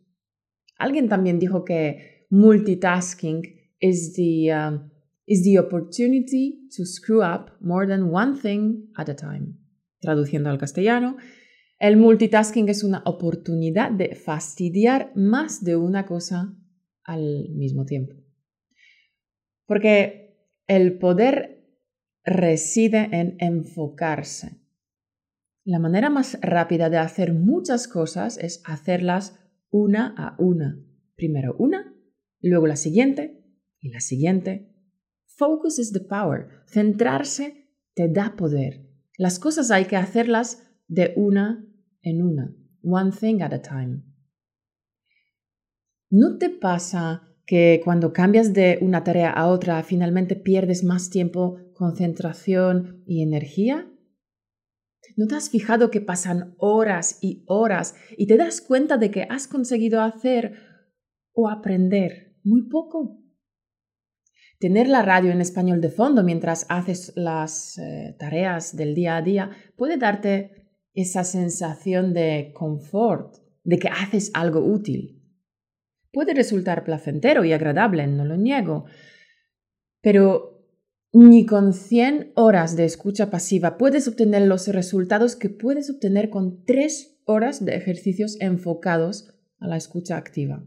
Alguien 0.78 1.08
también 1.08 1.38
dijo 1.38 1.64
que 1.64 2.26
multitasking 2.30 3.42
is 3.80 4.14
the, 4.14 4.52
uh, 4.52 4.78
is 5.26 5.44
the 5.44 5.58
opportunity 5.58 6.68
to 6.76 6.84
screw 6.84 7.22
up 7.22 7.52
more 7.60 7.86
than 7.86 8.12
one 8.12 8.38
thing 8.40 8.90
at 8.96 9.08
a 9.08 9.14
time. 9.14 9.54
Traduciendo 10.00 10.50
al 10.50 10.58
castellano, 10.58 11.16
el 11.78 11.96
multitasking 11.96 12.68
es 12.68 12.82
una 12.82 13.02
oportunidad 13.04 13.90
de 13.90 14.14
fastidiar 14.16 15.12
más 15.14 15.62
de 15.62 15.76
una 15.76 16.06
cosa 16.06 16.56
al 17.04 17.50
mismo 17.50 17.84
tiempo. 17.84 18.14
Porque 19.64 20.36
el 20.66 20.98
poder 20.98 21.58
reside 22.24 23.08
en 23.12 23.36
enfocarse. 23.38 24.60
La 25.64 25.78
manera 25.78 26.10
más 26.10 26.38
rápida 26.40 26.90
de 26.90 26.98
hacer 26.98 27.32
muchas 27.32 27.88
cosas 27.88 28.38
es 28.38 28.62
hacerlas 28.64 29.38
una 29.70 30.14
a 30.16 30.34
una. 30.38 30.82
Primero 31.14 31.54
una, 31.58 31.94
luego 32.40 32.66
la 32.66 32.76
siguiente 32.76 33.44
y 33.80 33.90
la 33.90 34.00
siguiente. 34.00 34.74
Focus 35.26 35.78
is 35.78 35.92
the 35.92 36.00
power. 36.00 36.48
Centrarse 36.66 37.68
te 37.94 38.08
da 38.08 38.34
poder. 38.36 38.88
Las 39.16 39.38
cosas 39.38 39.70
hay 39.70 39.84
que 39.84 39.96
hacerlas 39.96 40.67
de 40.88 41.12
una 41.16 41.64
en 42.02 42.22
una, 42.22 42.54
one 42.82 43.12
thing 43.12 43.42
at 43.42 43.52
a 43.52 43.62
time. 43.62 44.02
¿No 46.10 46.38
te 46.38 46.48
pasa 46.48 47.22
que 47.46 47.80
cuando 47.84 48.12
cambias 48.12 48.52
de 48.54 48.78
una 48.80 49.04
tarea 49.04 49.30
a 49.30 49.46
otra 49.46 49.82
finalmente 49.82 50.36
pierdes 50.36 50.82
más 50.82 51.10
tiempo, 51.10 51.58
concentración 51.74 53.02
y 53.06 53.22
energía? 53.22 53.90
¿No 55.16 55.26
te 55.26 55.34
has 55.34 55.50
fijado 55.50 55.90
que 55.90 56.00
pasan 56.00 56.54
horas 56.58 57.18
y 57.20 57.44
horas 57.46 57.94
y 58.16 58.26
te 58.26 58.36
das 58.36 58.60
cuenta 58.60 58.96
de 58.96 59.10
que 59.10 59.26
has 59.28 59.48
conseguido 59.48 60.00
hacer 60.00 60.54
o 61.32 61.48
aprender 61.50 62.36
muy 62.42 62.68
poco? 62.68 63.22
Tener 64.58 64.88
la 64.88 65.02
radio 65.02 65.30
en 65.30 65.40
español 65.40 65.80
de 65.80 65.90
fondo 65.90 66.24
mientras 66.24 66.66
haces 66.68 67.12
las 67.16 67.78
eh, 67.78 68.16
tareas 68.18 68.76
del 68.76 68.94
día 68.94 69.16
a 69.16 69.22
día 69.22 69.50
puede 69.76 69.98
darte 69.98 70.67
esa 70.94 71.24
sensación 71.24 72.12
de 72.14 72.52
confort, 72.54 73.36
de 73.64 73.78
que 73.78 73.88
haces 73.88 74.30
algo 74.34 74.60
útil. 74.60 75.22
Puede 76.12 76.34
resultar 76.34 76.84
placentero 76.84 77.44
y 77.44 77.52
agradable, 77.52 78.06
no 78.06 78.24
lo 78.24 78.36
niego, 78.36 78.86
pero 80.00 80.58
ni 81.12 81.46
con 81.46 81.72
100 81.72 82.32
horas 82.34 82.76
de 82.76 82.84
escucha 82.84 83.30
pasiva 83.30 83.78
puedes 83.78 84.08
obtener 84.08 84.42
los 84.42 84.68
resultados 84.68 85.36
que 85.36 85.48
puedes 85.48 85.90
obtener 85.90 86.30
con 86.30 86.64
3 86.64 87.22
horas 87.24 87.64
de 87.64 87.76
ejercicios 87.76 88.36
enfocados 88.40 89.34
a 89.58 89.66
la 89.66 89.76
escucha 89.76 90.16
activa. 90.16 90.64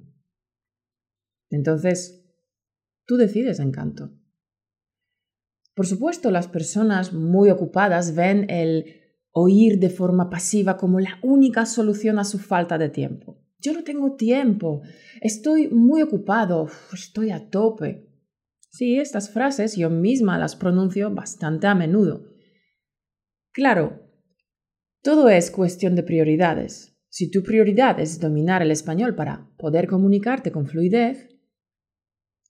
Entonces, 1.49 2.23
tú 3.05 3.17
decides, 3.17 3.59
encanto. 3.59 4.11
Por 5.75 5.87
supuesto, 5.87 6.31
las 6.31 6.47
personas 6.47 7.13
muy 7.13 7.49
ocupadas 7.49 8.15
ven 8.15 8.49
el 8.49 9.00
oír 9.31 9.79
de 9.79 9.89
forma 9.89 10.29
pasiva 10.29 10.77
como 10.77 10.99
la 10.99 11.19
única 11.21 11.65
solución 11.65 12.19
a 12.19 12.23
su 12.23 12.39
falta 12.39 12.77
de 12.77 12.89
tiempo. 12.89 13.37
Yo 13.59 13.73
no 13.73 13.83
tengo 13.83 14.15
tiempo, 14.15 14.81
estoy 15.21 15.67
muy 15.69 16.01
ocupado, 16.01 16.67
estoy 16.93 17.31
a 17.31 17.49
tope. 17.49 18.07
Sí, 18.69 18.97
estas 18.97 19.29
frases 19.29 19.75
yo 19.75 19.89
misma 19.89 20.39
las 20.39 20.55
pronuncio 20.55 21.13
bastante 21.13 21.67
a 21.67 21.75
menudo. 21.75 22.25
Claro, 23.51 24.01
todo 25.01 25.29
es 25.29 25.51
cuestión 25.51 25.95
de 25.95 26.03
prioridades. 26.03 26.97
Si 27.09 27.29
tu 27.29 27.43
prioridad 27.43 27.99
es 27.99 28.19
dominar 28.19 28.61
el 28.61 28.71
español 28.71 29.15
para 29.15 29.49
poder 29.57 29.87
comunicarte 29.87 30.51
con 30.51 30.65
fluidez, 30.65 31.27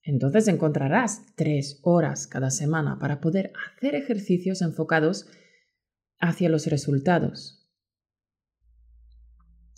entonces 0.03 0.47
encontrarás 0.47 1.23
tres 1.35 1.79
horas 1.83 2.27
cada 2.27 2.51
semana 2.51 3.00
para 3.00 3.19
poder 3.19 3.51
hacer 3.75 3.95
ejercicios 3.95 4.61
enfocados 4.61 5.27
hacia 6.22 6.50
los 6.50 6.68
resultados. 6.68 7.68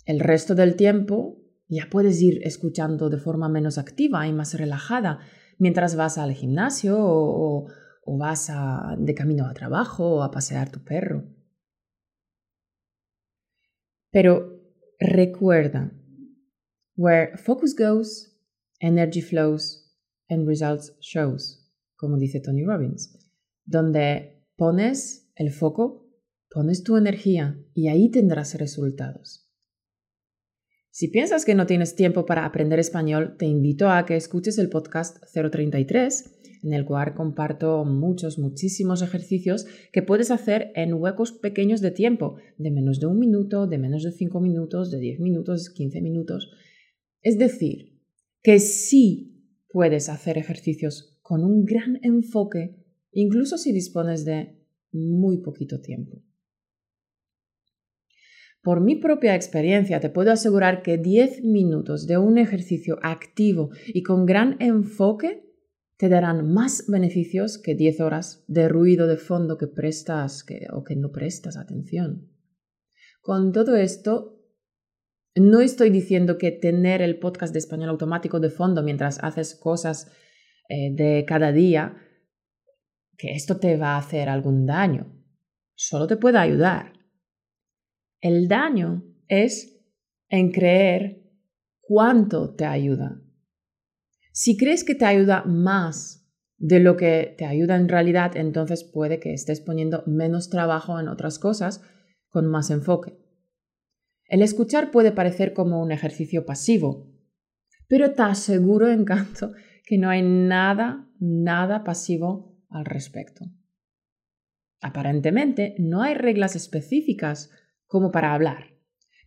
El 0.04 0.20
resto 0.20 0.54
del 0.54 0.76
tiempo 0.76 1.42
ya 1.68 1.88
puedes 1.90 2.20
ir 2.20 2.40
escuchando 2.46 3.08
de 3.08 3.18
forma 3.18 3.48
menos 3.48 3.78
activa 3.78 4.26
y 4.28 4.32
más 4.32 4.54
relajada 4.54 5.20
mientras 5.58 5.96
vas 5.96 6.18
al 6.18 6.32
gimnasio 6.32 6.96
o, 6.98 7.66
vas 8.06 8.52
de 8.98 9.14
camino 9.14 9.46
a 9.46 9.54
trabajo 9.54 10.16
o 10.16 10.22
a 10.22 10.30
pasear 10.30 10.70
tu 10.70 10.84
perro. 10.84 11.24
Pero 14.10 14.60
recuerda, 15.00 15.90
where 16.96 17.36
focus 17.38 17.74
goes, 17.74 18.38
energy 18.80 19.22
flows 19.22 19.96
and 20.28 20.46
results 20.46 20.96
shows, 21.00 21.72
como 21.96 22.18
dice 22.18 22.40
Tony 22.40 22.64
Robbins, 22.64 23.18
donde 23.64 24.46
pones 24.56 25.32
el 25.34 25.50
foco, 25.50 26.03
Pones 26.54 26.84
tu 26.84 26.96
energía 26.96 27.58
y 27.74 27.88
ahí 27.88 28.12
tendrás 28.12 28.54
resultados. 28.54 29.50
Si 30.92 31.08
piensas 31.08 31.44
que 31.44 31.56
no 31.56 31.66
tienes 31.66 31.96
tiempo 31.96 32.26
para 32.26 32.44
aprender 32.46 32.78
español, 32.78 33.34
te 33.36 33.46
invito 33.46 33.90
a 33.90 34.06
que 34.06 34.14
escuches 34.14 34.56
el 34.58 34.68
podcast 34.68 35.16
033, 35.34 36.60
en 36.62 36.72
el 36.72 36.84
cual 36.84 37.14
comparto 37.14 37.84
muchos, 37.84 38.38
muchísimos 38.38 39.02
ejercicios 39.02 39.66
que 39.92 40.02
puedes 40.02 40.30
hacer 40.30 40.70
en 40.76 40.94
huecos 40.94 41.32
pequeños 41.32 41.80
de 41.80 41.90
tiempo, 41.90 42.36
de 42.56 42.70
menos 42.70 43.00
de 43.00 43.06
un 43.06 43.18
minuto, 43.18 43.66
de 43.66 43.78
menos 43.78 44.04
de 44.04 44.12
cinco 44.12 44.40
minutos, 44.40 44.92
de 44.92 45.00
diez 45.00 45.18
minutos, 45.18 45.70
quince 45.70 46.00
minutos. 46.00 46.52
Es 47.20 47.36
decir, 47.36 48.00
que 48.44 48.60
sí 48.60 49.42
puedes 49.70 50.08
hacer 50.08 50.38
ejercicios 50.38 51.18
con 51.20 51.42
un 51.42 51.64
gran 51.64 51.98
enfoque, 52.04 52.76
incluso 53.10 53.58
si 53.58 53.72
dispones 53.72 54.24
de 54.24 54.56
muy 54.92 55.38
poquito 55.38 55.80
tiempo. 55.80 56.22
Por 58.64 58.80
mi 58.80 58.96
propia 58.96 59.34
experiencia 59.34 60.00
te 60.00 60.08
puedo 60.08 60.32
asegurar 60.32 60.82
que 60.82 60.96
10 60.96 61.44
minutos 61.44 62.06
de 62.06 62.16
un 62.16 62.38
ejercicio 62.38 62.98
activo 63.02 63.68
y 63.86 64.02
con 64.02 64.24
gran 64.24 64.56
enfoque 64.58 65.44
te 65.98 66.08
darán 66.08 66.50
más 66.50 66.86
beneficios 66.88 67.58
que 67.58 67.74
10 67.74 68.00
horas 68.00 68.42
de 68.48 68.70
ruido 68.70 69.06
de 69.06 69.18
fondo 69.18 69.58
que 69.58 69.66
prestas 69.66 70.46
o 70.72 70.82
que 70.82 70.96
no 70.96 71.12
prestas 71.12 71.58
atención. 71.58 72.30
Con 73.20 73.52
todo 73.52 73.76
esto, 73.76 74.40
no 75.34 75.60
estoy 75.60 75.90
diciendo 75.90 76.38
que 76.38 76.50
tener 76.50 77.02
el 77.02 77.18
podcast 77.18 77.52
de 77.52 77.58
español 77.58 77.90
automático 77.90 78.40
de 78.40 78.48
fondo 78.48 78.82
mientras 78.82 79.22
haces 79.22 79.54
cosas 79.54 80.10
eh, 80.70 80.94
de 80.94 81.26
cada 81.28 81.52
día, 81.52 81.98
que 83.18 83.32
esto 83.32 83.58
te 83.58 83.76
va 83.76 83.96
a 83.96 83.98
hacer 83.98 84.30
algún 84.30 84.64
daño. 84.64 85.22
Solo 85.74 86.06
te 86.06 86.16
puede 86.16 86.38
ayudar. 86.38 86.93
El 88.24 88.48
daño 88.48 89.04
es 89.28 89.84
en 90.30 90.50
creer 90.50 91.30
cuánto 91.82 92.54
te 92.54 92.64
ayuda. 92.64 93.20
Si 94.32 94.56
crees 94.56 94.82
que 94.82 94.94
te 94.94 95.04
ayuda 95.04 95.44
más 95.44 96.26
de 96.56 96.80
lo 96.80 96.96
que 96.96 97.34
te 97.36 97.44
ayuda 97.44 97.76
en 97.76 97.86
realidad, 97.86 98.34
entonces 98.38 98.82
puede 98.82 99.20
que 99.20 99.34
estés 99.34 99.60
poniendo 99.60 100.04
menos 100.06 100.48
trabajo 100.48 100.98
en 100.98 101.08
otras 101.08 101.38
cosas 101.38 101.82
con 102.30 102.46
más 102.46 102.70
enfoque. 102.70 103.14
El 104.24 104.40
escuchar 104.40 104.90
puede 104.90 105.12
parecer 105.12 105.52
como 105.52 105.82
un 105.82 105.92
ejercicio 105.92 106.46
pasivo, 106.46 107.12
pero 107.88 108.14
te 108.14 108.22
aseguro, 108.22 108.88
encanto, 108.88 109.52
que 109.84 109.98
no 109.98 110.08
hay 110.08 110.22
nada, 110.22 111.10
nada 111.20 111.84
pasivo 111.84 112.58
al 112.70 112.86
respecto. 112.86 113.44
Aparentemente, 114.80 115.74
no 115.78 116.00
hay 116.00 116.14
reglas 116.14 116.56
específicas 116.56 117.50
como 117.86 118.10
para 118.10 118.34
hablar, 118.34 118.74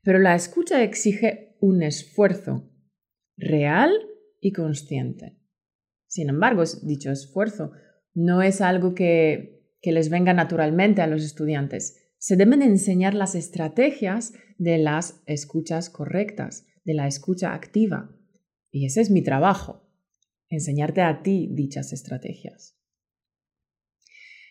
pero 0.04 0.20
la 0.20 0.36
escucha 0.36 0.84
exige 0.84 1.58
un 1.60 1.84
esfuerzo 1.84 2.70
real 3.36 3.92
y 4.42 4.52
consciente. 4.52 5.38
Sin 6.08 6.30
embargo, 6.30 6.64
dicho 6.84 7.12
esfuerzo 7.12 7.72
no 8.14 8.42
es 8.42 8.62
algo 8.62 8.96
que, 8.96 9.76
que 9.82 9.92
les 9.92 10.10
venga 10.10 10.34
naturalmente 10.34 11.02
a 11.02 11.08
los 11.08 11.24
estudiantes. 11.24 12.14
Se 12.18 12.36
deben 12.36 12.62
enseñar 12.62 13.14
las 13.14 13.36
estrategias 13.36 14.34
de 14.58 14.78
las 14.78 15.22
escuchas 15.26 15.90
correctas, 15.90 16.66
de 16.84 16.94
la 16.94 17.08
escucha 17.08 17.54
activa. 17.54 18.16
Y 18.72 18.86
ese 18.86 19.02
es 19.02 19.12
mi 19.12 19.22
trabajo, 19.22 19.84
enseñarte 20.50 21.02
a 21.02 21.22
ti 21.22 21.50
dichas 21.52 21.94
estrategias. 21.94 22.77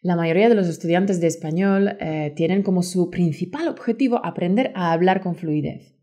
La 0.07 0.15
mayoría 0.15 0.49
de 0.49 0.55
los 0.55 0.69
estudiantes 0.69 1.21
de 1.21 1.27
español 1.27 1.97
eh, 1.99 2.33
tienen 2.37 2.63
como 2.63 2.85
su 2.85 3.11
principal 3.11 3.67
objetivo 3.67 4.25
aprender 4.25 4.71
a 4.77 4.93
hablar 4.93 5.21
con 5.21 5.35
fluidez. 5.35 5.97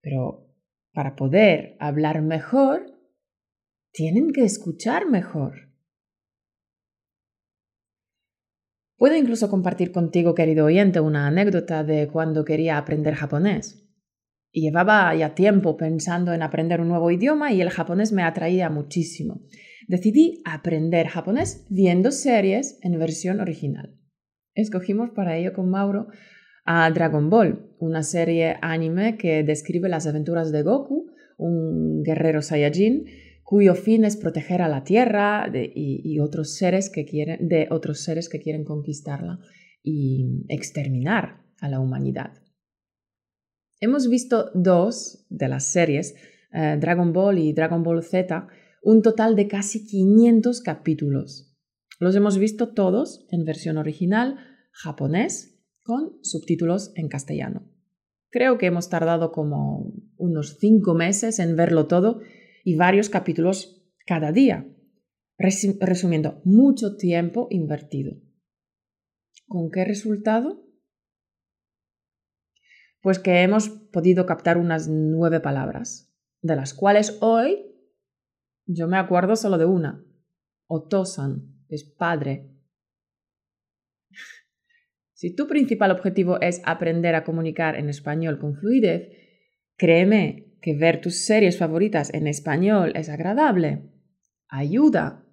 Pero 0.00 0.48
para 0.94 1.16
poder 1.16 1.76
hablar 1.78 2.22
mejor, 2.22 2.86
tienen 3.92 4.32
que 4.32 4.44
escuchar 4.44 5.06
mejor. 5.06 5.70
Puedo 8.96 9.16
incluso 9.16 9.50
compartir 9.50 9.92
contigo, 9.92 10.34
querido 10.34 10.64
oyente, 10.64 11.00
una 11.00 11.26
anécdota 11.26 11.84
de 11.84 12.08
cuando 12.08 12.46
quería 12.46 12.78
aprender 12.78 13.12
japonés. 13.12 13.86
Llevaba 14.50 15.14
ya 15.14 15.34
tiempo 15.34 15.76
pensando 15.76 16.32
en 16.32 16.40
aprender 16.40 16.80
un 16.80 16.88
nuevo 16.88 17.10
idioma 17.10 17.52
y 17.52 17.60
el 17.60 17.68
japonés 17.68 18.12
me 18.12 18.22
atraía 18.22 18.70
muchísimo. 18.70 19.42
Decidí 19.88 20.42
aprender 20.44 21.08
japonés 21.08 21.66
viendo 21.68 22.10
series 22.10 22.78
en 22.82 22.98
versión 22.98 23.40
original. 23.40 23.98
Escogimos 24.54 25.10
para 25.10 25.36
ello 25.36 25.52
con 25.52 25.70
Mauro 25.70 26.08
a 26.64 26.90
Dragon 26.90 27.30
Ball, 27.30 27.74
una 27.78 28.02
serie 28.02 28.56
anime 28.62 29.16
que 29.16 29.42
describe 29.42 29.88
las 29.88 30.06
aventuras 30.06 30.52
de 30.52 30.62
Goku, 30.62 31.10
un 31.38 32.02
guerrero 32.02 32.42
Saiyajin, 32.42 33.06
cuyo 33.42 33.74
fin 33.74 34.04
es 34.04 34.16
proteger 34.16 34.62
a 34.62 34.68
la 34.68 34.84
Tierra 34.84 35.50
y, 35.52 36.18
otros 36.20 36.54
seres 36.54 36.88
que 36.88 37.04
quieren, 37.04 37.48
de 37.48 37.68
otros 37.70 38.02
seres 38.04 38.28
que 38.28 38.40
quieren 38.40 38.64
conquistarla 38.64 39.40
y 39.82 40.44
exterminar 40.48 41.42
a 41.60 41.68
la 41.68 41.80
humanidad. 41.80 42.32
Hemos 43.80 44.08
visto 44.08 44.50
dos 44.54 45.26
de 45.28 45.48
las 45.48 45.64
series, 45.64 46.14
eh, 46.52 46.76
Dragon 46.80 47.12
Ball 47.12 47.38
y 47.38 47.52
Dragon 47.52 47.82
Ball 47.82 48.04
Z, 48.04 48.46
un 48.82 49.00
total 49.00 49.36
de 49.36 49.48
casi 49.48 49.86
500 49.86 50.60
capítulos. 50.60 51.56
Los 51.98 52.16
hemos 52.16 52.36
visto 52.36 52.74
todos 52.74 53.24
en 53.30 53.44
versión 53.44 53.78
original 53.78 54.38
japonés 54.72 55.60
con 55.82 56.18
subtítulos 56.22 56.92
en 56.96 57.08
castellano. 57.08 57.70
Creo 58.30 58.58
que 58.58 58.66
hemos 58.66 58.88
tardado 58.88 59.30
como 59.30 59.92
unos 60.16 60.58
cinco 60.58 60.94
meses 60.94 61.38
en 61.38 61.54
verlo 61.54 61.86
todo 61.86 62.20
y 62.64 62.76
varios 62.76 63.08
capítulos 63.08 63.84
cada 64.04 64.32
día, 64.32 64.66
resumiendo, 65.38 66.40
mucho 66.44 66.96
tiempo 66.96 67.46
invertido. 67.50 68.16
¿Con 69.46 69.70
qué 69.70 69.84
resultado? 69.84 70.64
Pues 73.00 73.18
que 73.18 73.42
hemos 73.42 73.68
podido 73.68 74.26
captar 74.26 74.58
unas 74.58 74.88
nueve 74.88 75.40
palabras, 75.40 76.12
de 76.40 76.56
las 76.56 76.74
cuales 76.74 77.18
hoy 77.20 77.71
yo 78.74 78.88
me 78.88 78.98
acuerdo 78.98 79.36
solo 79.36 79.58
de 79.58 79.64
una. 79.64 80.04
Otosan 80.66 81.64
es 81.68 81.84
padre. 81.84 82.50
Si 85.12 85.34
tu 85.34 85.46
principal 85.46 85.90
objetivo 85.90 86.40
es 86.40 86.60
aprender 86.64 87.14
a 87.14 87.24
comunicar 87.24 87.76
en 87.76 87.88
español 87.88 88.38
con 88.38 88.56
fluidez, 88.56 89.08
créeme 89.76 90.56
que 90.60 90.74
ver 90.74 91.00
tus 91.00 91.24
series 91.24 91.58
favoritas 91.58 92.12
en 92.14 92.26
español 92.26 92.92
es 92.94 93.08
agradable, 93.08 93.90
ayuda, 94.48 95.26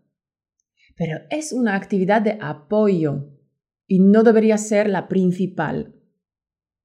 pero 0.96 1.20
es 1.30 1.54
una 1.54 1.76
actividad 1.76 2.22
de 2.22 2.38
apoyo 2.42 3.30
y 3.88 4.00
no 4.00 4.24
debería 4.24 4.58
ser 4.58 4.90
la 4.90 5.08
principal, 5.08 5.96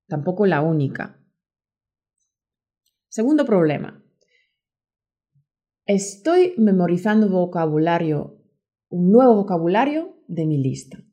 tampoco 0.06 0.46
la 0.46 0.62
única. 0.62 1.20
Segundo 3.08 3.44
problema. 3.44 4.03
Estoy 5.86 6.54
memorizando 6.56 7.28
vocabulario, 7.28 8.42
un 8.88 9.12
nuevo 9.12 9.34
vocabulario 9.34 10.16
de 10.28 10.46
mi 10.46 10.56
lista. 10.56 11.04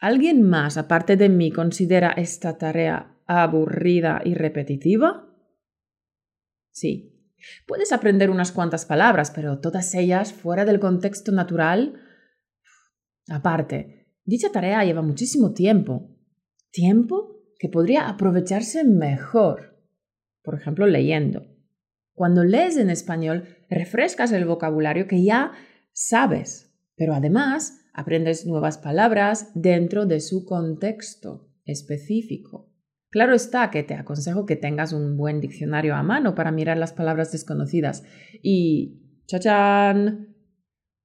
¿Alguien 0.00 0.42
más, 0.42 0.76
aparte 0.76 1.16
de 1.16 1.28
mí, 1.28 1.50
considera 1.50 2.12
esta 2.12 2.58
tarea 2.58 3.18
aburrida 3.26 4.22
y 4.24 4.34
repetitiva? 4.34 5.36
Sí. 6.70 7.10
Puedes 7.66 7.92
aprender 7.92 8.30
unas 8.30 8.52
cuantas 8.52 8.86
palabras, 8.86 9.32
pero 9.32 9.58
todas 9.58 9.92
ellas 9.96 10.32
fuera 10.32 10.64
del 10.64 10.78
contexto 10.78 11.32
natural. 11.32 12.00
Aparte, 13.28 14.14
dicha 14.24 14.52
tarea 14.52 14.84
lleva 14.84 15.02
muchísimo 15.02 15.52
tiempo. 15.52 16.16
Tiempo 16.70 17.42
que 17.58 17.68
podría 17.68 18.08
aprovecharse 18.08 18.84
mejor. 18.84 19.76
Por 20.44 20.54
ejemplo, 20.54 20.86
leyendo. 20.86 21.53
Cuando 22.14 22.44
lees 22.44 22.76
en 22.76 22.90
español, 22.90 23.44
refrescas 23.68 24.32
el 24.32 24.44
vocabulario 24.44 25.08
que 25.08 25.22
ya 25.24 25.52
sabes, 25.92 26.72
pero 26.96 27.14
además 27.14 27.80
aprendes 27.92 28.46
nuevas 28.46 28.78
palabras 28.78 29.50
dentro 29.54 30.06
de 30.06 30.20
su 30.20 30.44
contexto 30.44 31.48
específico. 31.64 32.70
Claro 33.10 33.34
está 33.34 33.70
que 33.70 33.84
te 33.84 33.94
aconsejo 33.94 34.46
que 34.46 34.56
tengas 34.56 34.92
un 34.92 35.16
buen 35.16 35.40
diccionario 35.40 35.94
a 35.94 36.02
mano 36.02 36.34
para 36.34 36.50
mirar 36.50 36.76
las 36.76 36.92
palabras 36.92 37.30
desconocidas. 37.30 38.02
Y, 38.42 39.22
chachán, 39.26 40.34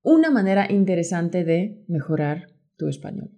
una 0.02 0.32
manera 0.32 0.72
interesante 0.72 1.44
de 1.44 1.86
mejorar 1.88 2.48
tu 2.78 2.88
español. 2.88 3.30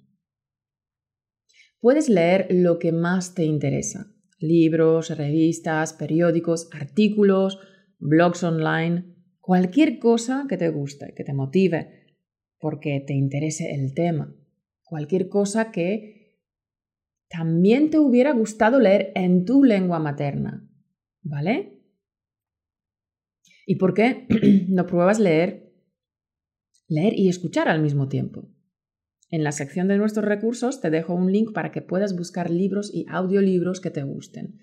Puedes 1.81 2.07
leer 2.07 2.47
lo 2.49 2.79
que 2.79 2.91
más 2.91 3.33
te 3.33 3.43
interesa. 3.43 4.13
Libros, 4.41 5.15
revistas, 5.15 5.93
periódicos, 5.93 6.69
artículos, 6.73 7.59
blogs 7.99 8.43
online, 8.43 9.15
cualquier 9.39 9.99
cosa 9.99 10.45
que 10.49 10.57
te 10.57 10.69
guste, 10.69 11.13
que 11.15 11.23
te 11.23 11.33
motive, 11.33 12.15
porque 12.59 13.03
te 13.05 13.13
interese 13.13 13.73
el 13.73 13.93
tema. 13.93 14.35
Cualquier 14.83 15.29
cosa 15.29 15.71
que 15.71 16.39
también 17.29 17.89
te 17.89 17.99
hubiera 17.99 18.33
gustado 18.33 18.79
leer 18.79 19.11
en 19.15 19.45
tu 19.45 19.63
lengua 19.63 19.99
materna, 19.99 20.69
¿vale? 21.21 21.81
¿Y 23.65 23.75
por 23.75 23.93
qué 23.93 24.27
no 24.67 24.85
pruebas 24.85 25.19
leer, 25.19 25.71
leer 26.87 27.17
y 27.17 27.29
escuchar 27.29 27.69
al 27.69 27.81
mismo 27.81 28.09
tiempo? 28.09 28.49
En 29.31 29.45
la 29.45 29.53
sección 29.53 29.87
de 29.87 29.97
nuestros 29.97 30.25
recursos 30.25 30.81
te 30.81 30.89
dejo 30.89 31.15
un 31.15 31.31
link 31.31 31.53
para 31.53 31.71
que 31.71 31.81
puedas 31.81 32.15
buscar 32.17 32.51
libros 32.51 32.93
y 32.93 33.05
audiolibros 33.09 33.79
que 33.79 33.89
te 33.89 34.03
gusten. 34.03 34.59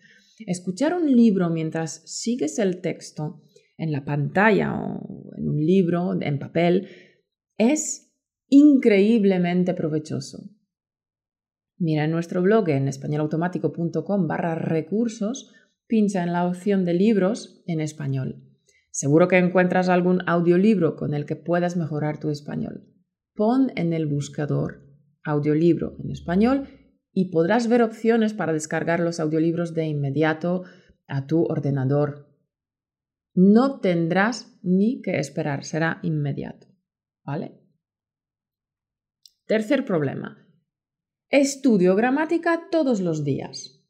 Escuchar 0.47 0.95
un 0.95 1.11
libro 1.17 1.49
mientras 1.49 2.03
sigues 2.05 2.59
el 2.59 2.83
texto 2.83 3.43
en 3.79 3.93
la 3.93 4.05
pantalla 4.05 4.75
o 4.79 5.33
en 5.37 5.49
un 5.49 5.65
libro 5.65 6.21
en 6.21 6.39
papel 6.39 6.89
es 7.57 8.13
increíblemente 8.49 9.73
provechoso. 9.73 10.51
Mira 11.79 12.05
en 12.05 12.11
nuestro 12.11 12.43
blog 12.43 12.69
en 12.69 12.89
españolautomático.com 12.89 14.27
barra 14.27 14.55
recursos, 14.55 15.55
pincha 15.87 16.23
en 16.23 16.33
la 16.33 16.47
opción 16.47 16.85
de 16.85 16.93
libros 16.93 17.63
en 17.67 17.81
español. 17.81 18.43
Seguro 18.91 19.29
que 19.29 19.39
encuentras 19.39 19.89
algún 19.89 20.23
audiolibro 20.27 20.97
con 20.97 21.15
el 21.15 21.25
que 21.25 21.37
puedas 21.37 21.77
mejorar 21.77 22.19
tu 22.19 22.31
español. 22.31 22.98
Pon 23.39 23.71
en 23.77 23.93
el 23.93 24.07
buscador 24.07 24.83
audiolibro 25.23 25.95
en 26.03 26.11
español 26.11 26.67
y 27.13 27.31
podrás 27.31 27.69
ver 27.69 27.83
opciones 27.83 28.35
para 28.35 28.53
descargar 28.53 28.99
los 28.99 29.21
audiolibros 29.21 29.75
de 29.75 29.87
inmediato 29.87 30.65
a 31.07 31.29
tu 31.29 31.45
ordenador. 31.45 32.35
No 33.35 33.79
tendrás 33.79 34.59
ni 34.65 35.03
que 35.03 35.21
esperar, 35.21 35.65
será 35.65 36.01
inmediato. 36.03 36.67
¿Vale? 37.25 37.63
Tercer 39.47 39.85
problema 39.85 40.45
Estudio 41.29 41.95
gramática 41.95 42.69
todos 42.73 43.01
los 43.01 43.23
días. 43.23 43.85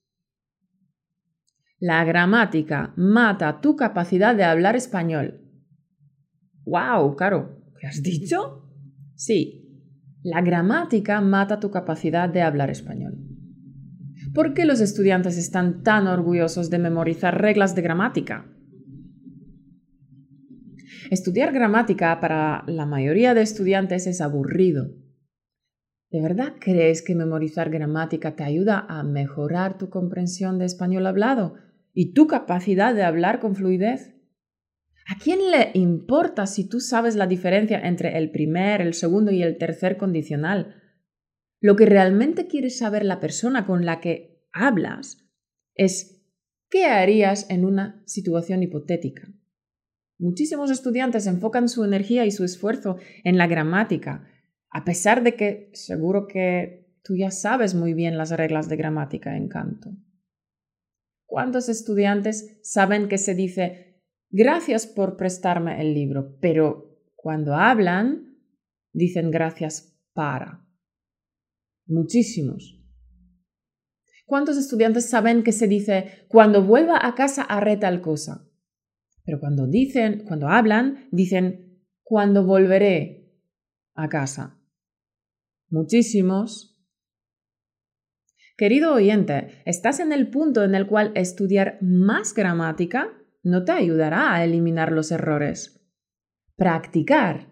La 1.78 2.04
gramática 2.04 2.92
mata 2.98 3.62
tu 3.62 3.76
capacidad 3.76 4.36
de 4.36 4.44
hablar 4.44 4.76
español. 4.76 5.40
¡Wow! 6.66 7.16
Caro, 7.16 7.62
¿qué 7.80 7.86
has 7.86 8.02
dicho? 8.02 8.67
Sí, 9.18 9.82
la 10.22 10.42
gramática 10.42 11.20
mata 11.20 11.58
tu 11.58 11.72
capacidad 11.72 12.28
de 12.28 12.40
hablar 12.40 12.70
español. 12.70 13.18
¿Por 14.32 14.54
qué 14.54 14.64
los 14.64 14.80
estudiantes 14.80 15.36
están 15.36 15.82
tan 15.82 16.06
orgullosos 16.06 16.70
de 16.70 16.78
memorizar 16.78 17.42
reglas 17.42 17.74
de 17.74 17.82
gramática? 17.82 18.46
Estudiar 21.10 21.52
gramática 21.52 22.20
para 22.20 22.62
la 22.68 22.86
mayoría 22.86 23.34
de 23.34 23.42
estudiantes 23.42 24.06
es 24.06 24.20
aburrido. 24.20 24.86
¿De 26.12 26.22
verdad 26.22 26.54
crees 26.60 27.02
que 27.02 27.16
memorizar 27.16 27.70
gramática 27.70 28.36
te 28.36 28.44
ayuda 28.44 28.86
a 28.88 29.02
mejorar 29.02 29.78
tu 29.78 29.90
comprensión 29.90 30.60
de 30.60 30.66
español 30.66 31.04
hablado 31.08 31.54
y 31.92 32.12
tu 32.12 32.28
capacidad 32.28 32.94
de 32.94 33.02
hablar 33.02 33.40
con 33.40 33.56
fluidez? 33.56 34.14
¿A 35.10 35.16
quién 35.16 35.50
le 35.50 35.70
importa 35.72 36.46
si 36.46 36.68
tú 36.68 36.80
sabes 36.80 37.16
la 37.16 37.26
diferencia 37.26 37.80
entre 37.80 38.18
el 38.18 38.30
primer, 38.30 38.82
el 38.82 38.92
segundo 38.92 39.32
y 39.32 39.42
el 39.42 39.56
tercer 39.56 39.96
condicional? 39.96 40.82
Lo 41.60 41.76
que 41.76 41.86
realmente 41.86 42.46
quiere 42.46 42.68
saber 42.68 43.06
la 43.06 43.18
persona 43.18 43.64
con 43.64 43.86
la 43.86 44.00
que 44.00 44.44
hablas 44.52 45.16
es 45.74 46.22
qué 46.68 46.84
harías 46.84 47.48
en 47.48 47.64
una 47.64 48.02
situación 48.04 48.62
hipotética. 48.62 49.26
Muchísimos 50.18 50.70
estudiantes 50.70 51.26
enfocan 51.26 51.70
su 51.70 51.84
energía 51.84 52.26
y 52.26 52.30
su 52.30 52.44
esfuerzo 52.44 52.98
en 53.24 53.38
la 53.38 53.46
gramática, 53.46 54.28
a 54.68 54.84
pesar 54.84 55.22
de 55.22 55.36
que 55.36 55.70
seguro 55.72 56.26
que 56.26 56.92
tú 57.02 57.16
ya 57.16 57.30
sabes 57.30 57.74
muy 57.74 57.94
bien 57.94 58.18
las 58.18 58.30
reglas 58.30 58.68
de 58.68 58.76
gramática 58.76 59.38
en 59.38 59.48
canto. 59.48 59.90
¿Cuántos 61.24 61.70
estudiantes 61.70 62.58
saben 62.62 63.08
que 63.08 63.16
se 63.16 63.34
dice 63.34 63.87
gracias 64.30 64.86
por 64.86 65.16
prestarme 65.16 65.80
el 65.80 65.94
libro, 65.94 66.36
pero 66.40 67.00
cuando 67.14 67.54
hablan 67.54 68.36
dicen 68.92 69.30
gracias 69.30 69.98
para? 70.12 70.66
Muchísimos. 71.86 72.82
¿Cuántos 74.26 74.58
estudiantes 74.58 75.08
saben 75.08 75.42
que 75.42 75.52
se 75.52 75.68
dice 75.68 76.26
cuando 76.28 76.62
vuelva 76.62 77.06
a 77.06 77.14
casa 77.14 77.42
haré 77.42 77.76
tal 77.76 78.02
cosa? 78.02 78.46
Pero 79.24 79.40
cuando 79.40 79.66
dicen, 79.66 80.24
cuando 80.26 80.48
hablan, 80.48 81.08
dicen 81.10 81.82
cuando 82.02 82.44
volveré 82.44 83.32
a 83.94 84.08
casa 84.08 84.58
muchísimos. 85.70 86.76
Querido 88.56 88.94
oyente, 88.94 89.62
estás 89.66 90.00
en 90.00 90.12
el 90.12 90.30
punto 90.30 90.64
en 90.64 90.74
el 90.74 90.86
cual 90.86 91.12
estudiar 91.14 91.78
más 91.80 92.34
gramática 92.34 93.12
no 93.42 93.64
te 93.64 93.72
ayudará 93.72 94.34
a 94.34 94.44
eliminar 94.44 94.92
los 94.92 95.10
errores. 95.10 95.80
Practicar 96.56 97.50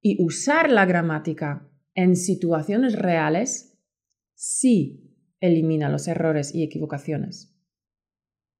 y 0.00 0.22
usar 0.22 0.70
la 0.70 0.84
gramática 0.86 1.70
en 1.94 2.16
situaciones 2.16 2.98
reales 2.98 3.78
sí 4.34 5.16
elimina 5.40 5.88
los 5.88 6.08
errores 6.08 6.54
y 6.54 6.62
equivocaciones. 6.62 7.56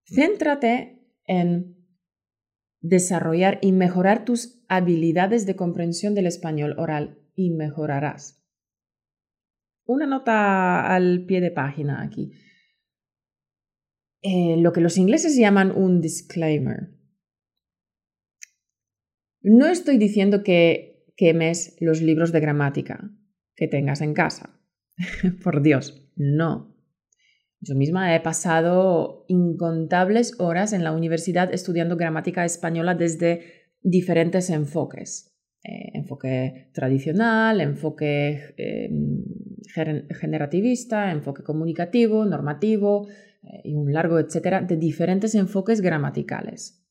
Céntrate 0.05 1.07
en 1.25 1.77
desarrollar 2.81 3.59
y 3.63 3.73
mejorar 3.73 4.25
tus 4.25 4.65
habilidades 4.69 5.47
de 5.47 5.57
comprensión 5.57 6.15
del 6.15 6.27
español 6.27 6.75
oral 6.79 7.19
y 7.35 7.51
mejorarás 7.51 8.43
una 9.85 10.07
nota 10.07 10.95
al 10.95 11.25
pie 11.27 11.41
de 11.41 11.51
página 11.51 12.03
aquí. 12.03 12.33
Eh, 14.23 14.57
lo 14.59 14.73
que 14.73 14.81
los 14.81 14.99
ingleses 14.99 15.37
llaman 15.37 15.73
un 15.77 16.01
disclaimer. 16.01 16.91
No 19.41 19.67
estoy 19.67 19.99
diciendo 19.99 20.45
que 20.45 21.07
quemes 21.17 21.77
los 21.81 22.01
libros 22.01 22.31
de 22.31 22.39
gramática 22.39 23.11
que 23.57 23.67
tengas 23.67 24.01
en 24.01 24.15
casa. 24.15 24.61
Por 25.43 25.63
Dios, 25.63 26.09
no. 26.15 26.73
Yo 27.61 27.75
misma 27.75 28.15
he 28.15 28.21
pasado 28.21 29.25
incontables 29.29 30.39
horas 30.39 30.73
en 30.73 30.85
la 30.85 30.93
universidad 30.93 31.53
estudiando 31.53 31.97
gramática 31.97 32.45
española 32.45 32.95
desde 32.95 33.71
diferentes 33.83 34.51
enfoques. 34.51 35.37
Eh, 35.65 35.91
enfoque 35.95 36.71
tradicional, 36.75 37.61
enfoque 37.61 38.55
em, 38.57 39.25
generativista, 40.11 41.13
enfoque 41.13 41.45
comunicativo, 41.45 42.25
normativo 42.25 43.07
eh, 43.09 43.32
y 43.65 43.75
un 43.75 43.93
largo 43.93 44.19
etcétera 44.19 44.63
de 44.63 44.77
diferentes 44.77 45.35
enfoques 45.35 45.81
gramaticales. 45.81 46.85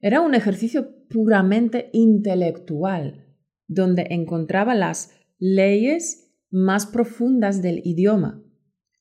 Era 0.00 0.20
un 0.20 0.34
ejercicio 0.34 1.06
puramente 1.08 1.90
intelectual, 1.92 3.34
donde 3.66 4.06
encontraba 4.10 4.74
las 4.74 5.12
leyes 5.38 6.34
más 6.50 6.86
profundas 6.86 7.62
del 7.62 7.80
idioma, 7.84 8.42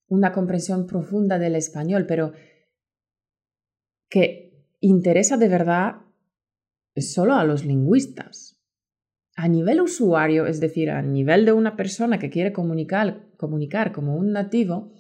una 0.07 0.31
comprensión 0.31 0.87
profunda 0.87 1.39
del 1.39 1.55
español, 1.55 2.05
pero 2.07 2.33
que 4.09 4.65
interesa 4.79 5.37
de 5.37 5.49
verdad 5.49 6.01
solo 6.95 7.35
a 7.35 7.43
los 7.43 7.65
lingüistas 7.65 8.57
a 9.37 9.47
nivel 9.47 9.81
usuario, 9.81 10.47
es 10.47 10.59
decir, 10.59 10.89
a 10.89 11.03
nivel 11.03 11.45
de 11.45 11.51
una 11.51 11.77
persona 11.77 12.17
que 12.17 12.31
quiere 12.31 12.51
comunicar, 12.51 13.27
comunicar 13.37 13.91
como 13.91 14.15
un 14.15 14.31
nativo, 14.31 14.91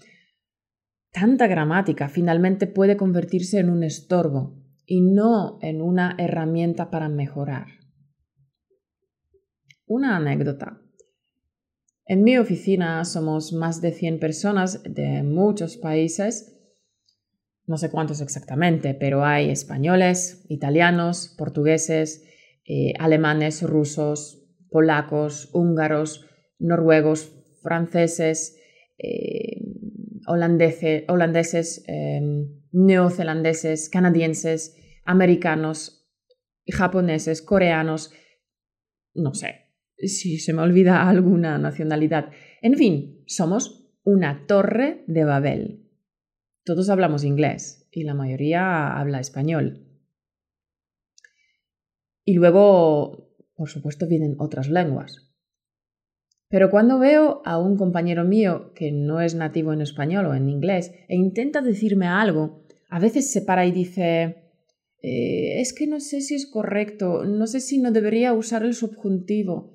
tanta 1.19 1.47
gramática 1.47 2.09
finalmente 2.09 2.67
puede 2.67 2.95
convertirse 2.95 3.57
en 3.57 3.71
un 3.71 3.83
estorbo 3.83 4.53
y 4.85 5.01
no 5.01 5.57
en 5.63 5.81
una 5.81 6.15
herramienta 6.19 6.91
para 6.91 7.09
mejorar. 7.09 7.65
Una 9.87 10.17
anécdota. 10.17 10.79
En 12.05 12.23
mi 12.23 12.37
oficina 12.37 13.03
somos 13.03 13.51
más 13.51 13.81
de 13.81 13.93
100 13.93 14.19
personas 14.19 14.83
de 14.83 15.23
muchos 15.23 15.77
países, 15.77 16.55
no 17.65 17.77
sé 17.77 17.89
cuántos 17.89 18.21
exactamente, 18.21 18.93
pero 18.93 19.25
hay 19.25 19.49
españoles, 19.49 20.45
italianos, 20.49 21.33
portugueses, 21.35 22.23
eh, 22.63 22.93
alemanes, 22.99 23.63
rusos, 23.63 24.45
polacos, 24.69 25.49
húngaros, 25.51 26.27
noruegos, 26.59 27.33
franceses, 27.63 28.55
eh, 28.99 29.66
holandeses, 30.27 31.83
em, 31.87 32.47
neozelandeses, 32.71 33.89
canadienses, 33.89 34.75
americanos, 35.05 36.07
japoneses, 36.67 37.41
coreanos, 37.41 38.11
no 39.13 39.33
sé 39.33 39.67
si 39.97 40.37
se 40.37 40.53
me 40.53 40.61
olvida 40.61 41.07
alguna 41.09 41.57
nacionalidad. 41.57 42.31
En 42.61 42.75
fin, 42.75 43.23
somos 43.27 43.89
una 44.03 44.45
torre 44.47 45.03
de 45.07 45.23
Babel. 45.23 45.83
Todos 46.63 46.89
hablamos 46.89 47.23
inglés 47.23 47.87
y 47.91 48.03
la 48.03 48.13
mayoría 48.13 48.97
habla 48.97 49.19
español. 49.19 49.85
Y 52.25 52.33
luego, 52.33 53.33
por 53.55 53.69
supuesto, 53.69 54.05
vienen 54.07 54.35
otras 54.37 54.69
lenguas. 54.69 55.26
Pero 56.49 56.69
cuando 56.69 56.97
veo 56.99 57.41
a 57.45 57.57
un 57.57 57.77
compañero 57.77 58.23
mío 58.23 58.71
que 58.73 58.91
no 58.91 59.19
es 59.19 59.35
nativo 59.35 59.73
en 59.73 59.81
español 59.81 60.27
o 60.27 60.33
en 60.33 60.49
inglés 60.49 60.93
e 61.07 61.15
intenta 61.15 61.61
decirme 61.61 62.07
algo, 62.07 62.63
a 62.89 62.99
veces 62.99 63.31
se 63.31 63.41
para 63.41 63.65
y 63.65 63.71
dice, 63.71 64.53
eh, 65.01 65.59
es 65.59 65.73
que 65.73 65.87
no 65.87 65.99
sé 65.99 66.21
si 66.21 66.35
es 66.35 66.49
correcto, 66.49 67.25
no 67.25 67.47
sé 67.47 67.59
si 67.59 67.79
no 67.79 67.91
debería 67.91 68.33
usar 68.33 68.63
el 68.63 68.73
subjuntivo. 68.73 69.73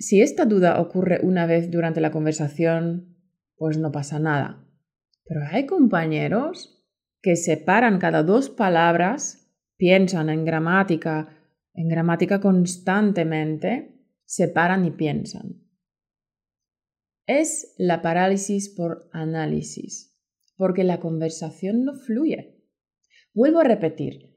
Si 0.00 0.20
esta 0.20 0.44
duda 0.44 0.80
ocurre 0.80 1.20
una 1.22 1.46
vez 1.46 1.70
durante 1.70 2.00
la 2.00 2.10
conversación, 2.10 3.16
pues 3.56 3.78
no 3.78 3.92
pasa 3.92 4.18
nada. 4.18 4.64
Pero 5.24 5.40
hay 5.50 5.66
compañeros 5.66 6.84
que 7.20 7.36
se 7.36 7.56
paran 7.56 7.98
cada 7.98 8.22
dos 8.22 8.48
palabras 8.48 9.48
piensan 9.76 10.28
en 10.28 10.44
gramática, 10.44 11.28
en 11.74 11.88
gramática 11.88 12.40
constantemente, 12.40 13.97
se 14.28 14.46
paran 14.46 14.84
y 14.84 14.90
piensan. 14.90 15.64
Es 17.26 17.74
la 17.78 18.02
parálisis 18.02 18.68
por 18.68 19.08
análisis, 19.10 20.14
porque 20.56 20.84
la 20.84 21.00
conversación 21.00 21.82
no 21.84 21.94
fluye. 21.94 22.62
Vuelvo 23.32 23.60
a 23.60 23.64
repetir, 23.64 24.34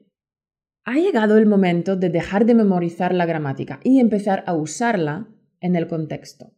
ha 0.84 0.94
llegado 0.94 1.36
el 1.36 1.44
momento 1.44 1.94
de 1.94 2.08
dejar 2.08 2.46
de 2.46 2.54
memorizar 2.54 3.14
la 3.14 3.26
gramática 3.26 3.80
y 3.84 4.00
empezar 4.00 4.44
a 4.46 4.54
usarla 4.54 5.28
en 5.60 5.76
el 5.76 5.86
contexto. 5.88 6.54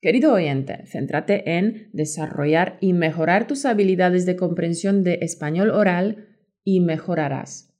Querido 0.00 0.32
oyente, 0.32 0.84
céntrate 0.86 1.56
en 1.58 1.88
desarrollar 1.92 2.78
y 2.80 2.94
mejorar 2.94 3.46
tus 3.46 3.64
habilidades 3.64 4.26
de 4.26 4.34
comprensión 4.34 5.04
de 5.04 5.20
español 5.22 5.70
oral 5.70 6.36
y 6.64 6.80
mejorarás. 6.80 7.72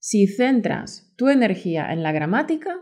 Si 0.00 0.26
centras 0.26 1.12
tu 1.16 1.28
energía 1.28 1.92
en 1.92 2.02
la 2.02 2.12
gramática, 2.12 2.80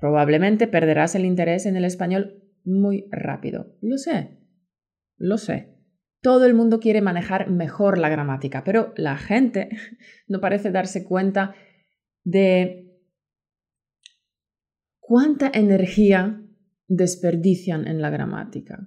probablemente 0.00 0.66
perderás 0.66 1.14
el 1.14 1.24
interés 1.24 1.66
en 1.66 1.76
el 1.76 1.84
español 1.84 2.42
muy 2.64 3.06
rápido. 3.10 3.76
Lo 3.80 3.98
sé, 3.98 4.38
lo 5.16 5.38
sé. 5.38 5.76
Todo 6.22 6.44
el 6.44 6.54
mundo 6.54 6.80
quiere 6.80 7.00
manejar 7.00 7.50
mejor 7.50 7.98
la 7.98 8.08
gramática, 8.08 8.62
pero 8.64 8.92
la 8.96 9.16
gente 9.16 9.70
no 10.28 10.40
parece 10.40 10.70
darse 10.70 11.04
cuenta 11.04 11.54
de 12.24 12.98
cuánta 14.98 15.50
energía 15.52 16.42
desperdician 16.88 17.86
en 17.86 18.02
la 18.02 18.10
gramática. 18.10 18.86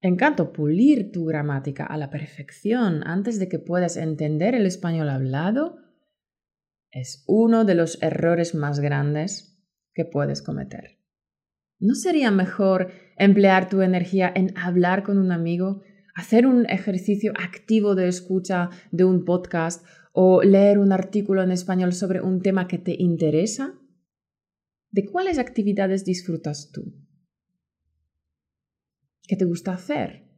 Encanto 0.00 0.52
pulir 0.52 1.12
tu 1.12 1.24
gramática 1.24 1.86
a 1.86 1.96
la 1.96 2.10
perfección 2.10 3.06
antes 3.06 3.38
de 3.38 3.48
que 3.48 3.60
puedas 3.60 3.96
entender 3.96 4.54
el 4.54 4.66
español 4.66 5.08
hablado 5.08 5.78
es 6.90 7.24
uno 7.26 7.64
de 7.64 7.76
los 7.76 8.02
errores 8.02 8.54
más 8.54 8.80
grandes 8.80 9.51
que 9.94 10.04
puedes 10.04 10.42
cometer. 10.42 10.98
¿No 11.78 11.94
sería 11.94 12.30
mejor 12.30 12.92
emplear 13.16 13.68
tu 13.68 13.82
energía 13.82 14.32
en 14.34 14.56
hablar 14.56 15.02
con 15.02 15.18
un 15.18 15.32
amigo, 15.32 15.82
hacer 16.14 16.46
un 16.46 16.64
ejercicio 16.66 17.32
activo 17.36 17.94
de 17.94 18.08
escucha 18.08 18.70
de 18.92 19.04
un 19.04 19.24
podcast 19.24 19.84
o 20.12 20.42
leer 20.42 20.78
un 20.78 20.92
artículo 20.92 21.42
en 21.42 21.50
español 21.50 21.92
sobre 21.92 22.20
un 22.20 22.40
tema 22.40 22.68
que 22.68 22.78
te 22.78 22.94
interesa? 22.96 23.74
¿De 24.92 25.06
cuáles 25.06 25.38
actividades 25.38 26.04
disfrutas 26.04 26.70
tú? 26.70 26.94
¿Qué 29.26 29.36
te 29.36 29.44
gusta 29.44 29.72
hacer? 29.72 30.28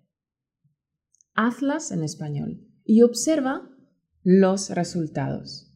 Hazlas 1.34 1.90
en 1.90 2.04
español 2.04 2.66
y 2.84 3.02
observa 3.02 3.68
los 4.22 4.70
resultados. 4.70 5.70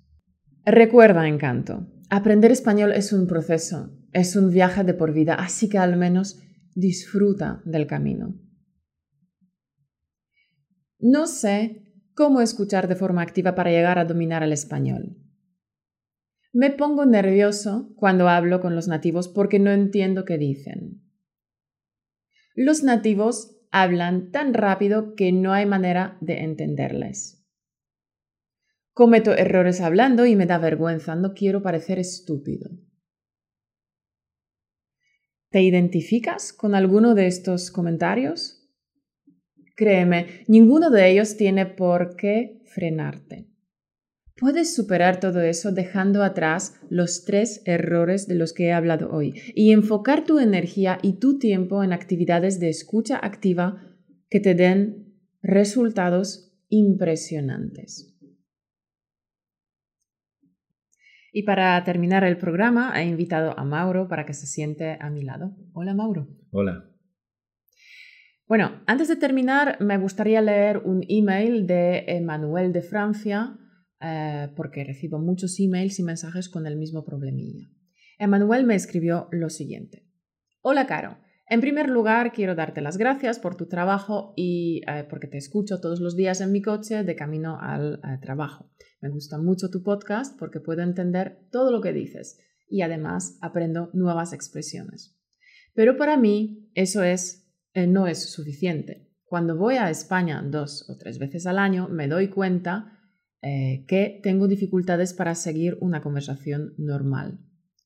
Recuerda, 0.64 1.26
encanto, 1.26 1.88
aprender 2.10 2.50
español 2.50 2.92
es 2.92 3.12
un 3.12 3.26
proceso, 3.26 3.92
es 4.12 4.36
un 4.36 4.50
viaje 4.50 4.84
de 4.84 4.94
por 4.94 5.12
vida, 5.12 5.34
así 5.34 5.68
que 5.68 5.78
al 5.78 5.96
menos 5.96 6.40
disfruta 6.74 7.62
del 7.64 7.86
camino. 7.86 8.34
No 10.98 11.26
sé 11.26 11.84
cómo 12.14 12.40
escuchar 12.40 12.88
de 12.88 12.96
forma 12.96 13.22
activa 13.22 13.54
para 13.54 13.70
llegar 13.70 13.98
a 13.98 14.04
dominar 14.04 14.42
el 14.42 14.52
español. 14.52 15.16
Me 16.52 16.70
pongo 16.70 17.06
nervioso 17.06 17.92
cuando 17.96 18.28
hablo 18.28 18.60
con 18.60 18.74
los 18.74 18.88
nativos 18.88 19.28
porque 19.28 19.58
no 19.58 19.70
entiendo 19.70 20.24
qué 20.24 20.38
dicen. 20.38 21.02
Los 22.54 22.82
nativos 22.82 23.56
hablan 23.70 24.32
tan 24.32 24.54
rápido 24.54 25.14
que 25.14 25.30
no 25.30 25.52
hay 25.52 25.66
manera 25.66 26.18
de 26.20 26.42
entenderles. 26.42 27.37
Cometo 28.98 29.32
errores 29.32 29.80
hablando 29.80 30.26
y 30.26 30.34
me 30.34 30.44
da 30.44 30.58
vergüenza, 30.58 31.14
no 31.14 31.32
quiero 31.32 31.62
parecer 31.62 32.00
estúpido. 32.00 32.68
¿Te 35.50 35.62
identificas 35.62 36.52
con 36.52 36.74
alguno 36.74 37.14
de 37.14 37.28
estos 37.28 37.70
comentarios? 37.70 38.68
Créeme, 39.76 40.42
ninguno 40.48 40.90
de 40.90 41.12
ellos 41.12 41.36
tiene 41.36 41.64
por 41.64 42.16
qué 42.16 42.60
frenarte. 42.64 43.46
Puedes 44.34 44.74
superar 44.74 45.20
todo 45.20 45.42
eso 45.42 45.70
dejando 45.70 46.24
atrás 46.24 46.74
los 46.90 47.24
tres 47.24 47.62
errores 47.66 48.26
de 48.26 48.34
los 48.34 48.52
que 48.52 48.64
he 48.64 48.72
hablado 48.72 49.12
hoy 49.12 49.40
y 49.54 49.70
enfocar 49.70 50.24
tu 50.24 50.40
energía 50.40 50.98
y 51.02 51.20
tu 51.20 51.38
tiempo 51.38 51.84
en 51.84 51.92
actividades 51.92 52.58
de 52.58 52.68
escucha 52.68 53.16
activa 53.24 53.96
que 54.28 54.40
te 54.40 54.56
den 54.56 55.14
resultados 55.40 56.52
impresionantes. 56.68 58.17
Y 61.32 61.42
para 61.42 61.82
terminar 61.84 62.24
el 62.24 62.38
programa, 62.38 62.92
he 63.00 63.06
invitado 63.06 63.58
a 63.58 63.64
Mauro 63.64 64.08
para 64.08 64.24
que 64.24 64.34
se 64.34 64.46
siente 64.46 64.96
a 65.00 65.10
mi 65.10 65.22
lado. 65.22 65.56
Hola, 65.74 65.94
Mauro. 65.94 66.28
Hola. 66.50 66.84
Bueno, 68.46 68.82
antes 68.86 69.08
de 69.08 69.16
terminar, 69.16 69.76
me 69.80 69.98
gustaría 69.98 70.40
leer 70.40 70.78
un 70.78 71.04
email 71.08 71.66
de 71.66 72.04
Emmanuel 72.08 72.72
de 72.72 72.80
Francia, 72.80 73.58
eh, 74.00 74.48
porque 74.56 74.84
recibo 74.84 75.18
muchos 75.18 75.60
emails 75.60 75.98
y 75.98 76.02
mensajes 76.02 76.48
con 76.48 76.66
el 76.66 76.76
mismo 76.76 77.04
problemilla. 77.04 77.68
Emmanuel 78.18 78.64
me 78.64 78.74
escribió 78.74 79.28
lo 79.32 79.50
siguiente. 79.50 80.08
Hola, 80.62 80.86
Caro. 80.86 81.18
En 81.50 81.62
primer 81.62 81.88
lugar, 81.88 82.32
quiero 82.32 82.54
darte 82.54 82.82
las 82.82 82.98
gracias 82.98 83.38
por 83.38 83.56
tu 83.56 83.68
trabajo 83.68 84.34
y 84.36 84.82
eh, 84.86 85.06
porque 85.08 85.28
te 85.28 85.38
escucho 85.38 85.80
todos 85.80 85.98
los 85.98 86.14
días 86.14 86.42
en 86.42 86.52
mi 86.52 86.60
coche 86.60 87.04
de 87.04 87.16
camino 87.16 87.58
al 87.58 88.00
eh, 88.04 88.18
trabajo. 88.20 88.70
Me 89.00 89.08
gusta 89.08 89.38
mucho 89.38 89.70
tu 89.70 89.82
podcast 89.82 90.38
porque 90.38 90.60
puedo 90.60 90.82
entender 90.82 91.48
todo 91.50 91.72
lo 91.72 91.80
que 91.80 91.94
dices 91.94 92.38
y 92.68 92.82
además 92.82 93.38
aprendo 93.40 93.88
nuevas 93.94 94.34
expresiones. 94.34 95.18
Pero 95.72 95.96
para 95.96 96.18
mí 96.18 96.70
eso 96.74 97.02
es, 97.02 97.50
eh, 97.72 97.86
no 97.86 98.06
es 98.06 98.30
suficiente. 98.30 99.08
Cuando 99.24 99.56
voy 99.56 99.76
a 99.76 99.88
España 99.88 100.42
dos 100.42 100.84
o 100.90 100.98
tres 100.98 101.18
veces 101.18 101.46
al 101.46 101.58
año, 101.58 101.88
me 101.88 102.08
doy 102.08 102.28
cuenta 102.28 102.94
que 103.40 104.20
tengo 104.20 104.48
dificultades 104.48 105.14
para 105.14 105.36
seguir 105.36 105.78
una 105.80 106.02
conversación 106.02 106.74
normal. 106.76 107.38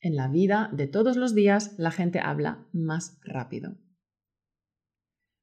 En 0.04 0.16
la 0.16 0.26
vida 0.26 0.68
de 0.72 0.88
todos 0.88 1.16
los 1.16 1.32
días 1.32 1.76
la 1.78 1.92
gente 1.92 2.18
habla 2.18 2.66
más 2.72 3.20
rápido. 3.22 3.78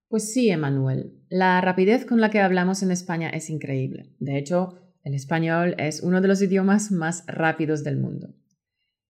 Pues 0.10 0.34
sí, 0.34 0.50
Emanuel, 0.50 1.24
la 1.30 1.62
rapidez 1.62 2.06
con 2.06 2.20
la 2.20 2.30
que 2.30 2.42
hablamos 2.42 2.84
en 2.84 2.92
España 2.92 3.30
es 3.30 3.50
increíble. 3.50 4.14
De 4.20 4.38
hecho, 4.38 4.82
el 5.04 5.14
español 5.14 5.76
es 5.78 6.04
uno 6.04 6.20
de 6.20 6.28
los 6.28 6.42
idiomas 6.42 6.92
más 6.92 7.24
rápidos 7.26 7.86
del 7.86 7.98
mundo. 7.98 8.36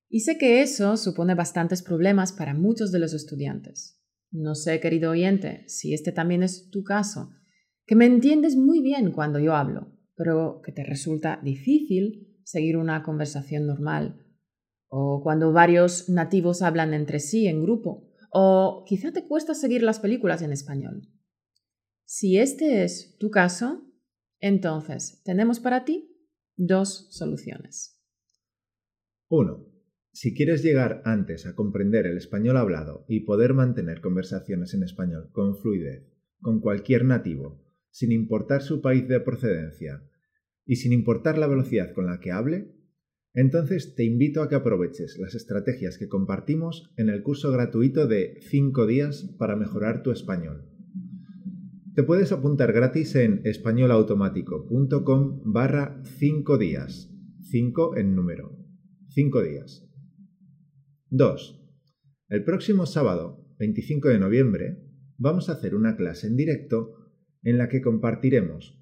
Y 0.08 0.20
sé 0.20 0.38
que 0.38 0.62
eso 0.62 0.98
supone 0.98 1.34
bastantes 1.34 1.82
problemas 1.82 2.32
para 2.32 2.54
muchos 2.54 2.92
de 2.92 3.00
los 3.00 3.14
estudiantes. 3.14 4.00
No 4.30 4.54
sé, 4.54 4.80
querido 4.80 5.12
oyente, 5.12 5.64
si 5.68 5.96
este 5.96 6.12
también 6.12 6.44
es 6.44 6.70
tu 6.70 6.84
caso, 6.84 7.32
que 7.88 7.96
me 7.96 8.06
entiendes 8.06 8.56
muy 8.56 8.82
bien 8.82 9.12
cuando 9.12 9.40
yo 9.40 9.56
hablo, 9.56 9.98
pero 10.16 10.62
que 10.64 10.72
te 10.72 10.84
resulta 10.84 11.40
difícil 11.42 12.38
seguir 12.44 12.78
una 12.78 13.02
conversación 13.02 13.66
normal 13.66 14.29
o 14.90 15.22
cuando 15.24 15.54
varios 15.54 16.10
nativos 16.10 16.62
hablan 16.62 16.94
entre 16.94 17.20
sí 17.20 17.48
en 17.48 17.62
grupo, 17.62 18.10
o 18.32 18.84
quizá 18.86 19.12
te 19.12 19.28
cuesta 19.28 19.54
seguir 19.54 19.84
las 19.84 20.00
películas 20.00 20.42
en 20.42 20.52
español. 20.52 21.08
Si 22.06 22.38
este 22.38 22.84
es 22.84 23.16
tu 23.18 23.30
caso, 23.30 23.86
entonces 24.40 25.22
tenemos 25.24 25.60
para 25.60 25.86
ti 25.86 26.12
dos 26.56 27.08
soluciones. 27.12 28.00
1. 29.30 29.66
Si 30.12 30.34
quieres 30.34 30.64
llegar 30.64 31.02
antes 31.06 31.46
a 31.46 31.54
comprender 31.54 32.08
el 32.08 32.18
español 32.18 32.58
hablado 32.58 33.06
y 33.08 33.22
poder 33.22 33.54
mantener 33.54 34.02
conversaciones 34.02 34.74
en 34.74 34.84
español 34.84 35.30
con 35.32 35.56
fluidez 35.56 36.10
con 36.42 36.62
cualquier 36.62 37.06
nativo, 37.06 37.62
sin 37.92 38.12
importar 38.12 38.62
su 38.62 38.82
país 38.82 39.08
de 39.08 39.20
procedencia 39.20 40.02
y 40.66 40.78
sin 40.78 40.94
importar 40.94 41.38
la 41.38 41.48
velocidad 41.48 41.94
con 41.94 42.06
la 42.06 42.20
que 42.20 42.32
hable, 42.32 42.79
entonces 43.40 43.96
te 43.96 44.04
invito 44.04 44.42
a 44.42 44.50
que 44.50 44.56
aproveches 44.56 45.18
las 45.18 45.34
estrategias 45.34 45.98
que 45.98 46.10
compartimos 46.10 46.92
en 46.98 47.08
el 47.08 47.24
curso 47.24 47.54
gratuito 47.54 48.06
de 48.06 48.38
5 48.42 48.86
días 48.86 49.34
para 49.38 49.56
mejorar 49.56 50.04
tu 50.04 50.12
español. 50.12 50.66
Te 51.96 52.04
puedes 52.04 52.34
apuntar 52.34 52.74
gratis 52.74 53.16
en 53.16 53.40
españolautomático.com 53.46 55.42
barra 55.46 56.02
5 56.04 56.58
días. 56.58 57.16
5 57.50 57.96
en 57.96 58.14
número. 58.14 58.58
5 59.08 59.42
días. 59.44 59.90
2. 61.10 61.66
El 62.28 62.44
próximo 62.44 62.86
sábado, 62.86 63.48
25 63.58 64.10
de 64.10 64.20
noviembre, 64.20 64.84
vamos 65.18 65.48
a 65.48 65.54
hacer 65.54 65.76
una 65.76 65.96
clase 65.96 66.28
en 66.28 66.36
directo 66.36 66.94
en 67.44 67.58
la 67.58 67.70
que 67.70 67.82
compartiremos 67.82 68.78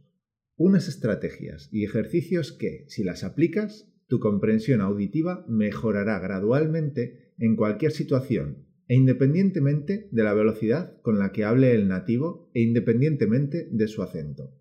unas 0.56 0.88
estrategias 0.88 1.70
y 1.72 1.84
ejercicios 1.84 2.52
que, 2.52 2.86
si 2.88 3.04
las 3.04 3.24
aplicas, 3.24 3.94
tu 4.08 4.20
comprensión 4.20 4.82
auditiva 4.82 5.46
mejorará 5.48 6.20
gradualmente 6.20 7.34
en 7.38 7.56
cualquier 7.56 7.92
situación 7.92 8.66
e 8.88 8.96
independientemente 8.96 10.08
de 10.12 10.24
la 10.24 10.34
velocidad 10.34 11.02
con 11.02 11.20
la 11.20 11.32
que 11.32 11.44
hable 11.44 11.74
el 11.74 11.88
nativo 11.88 12.50
e 12.54 12.62
independientemente 12.62 13.68
de 13.70 13.88
su 13.88 14.02
acento. 14.02 14.54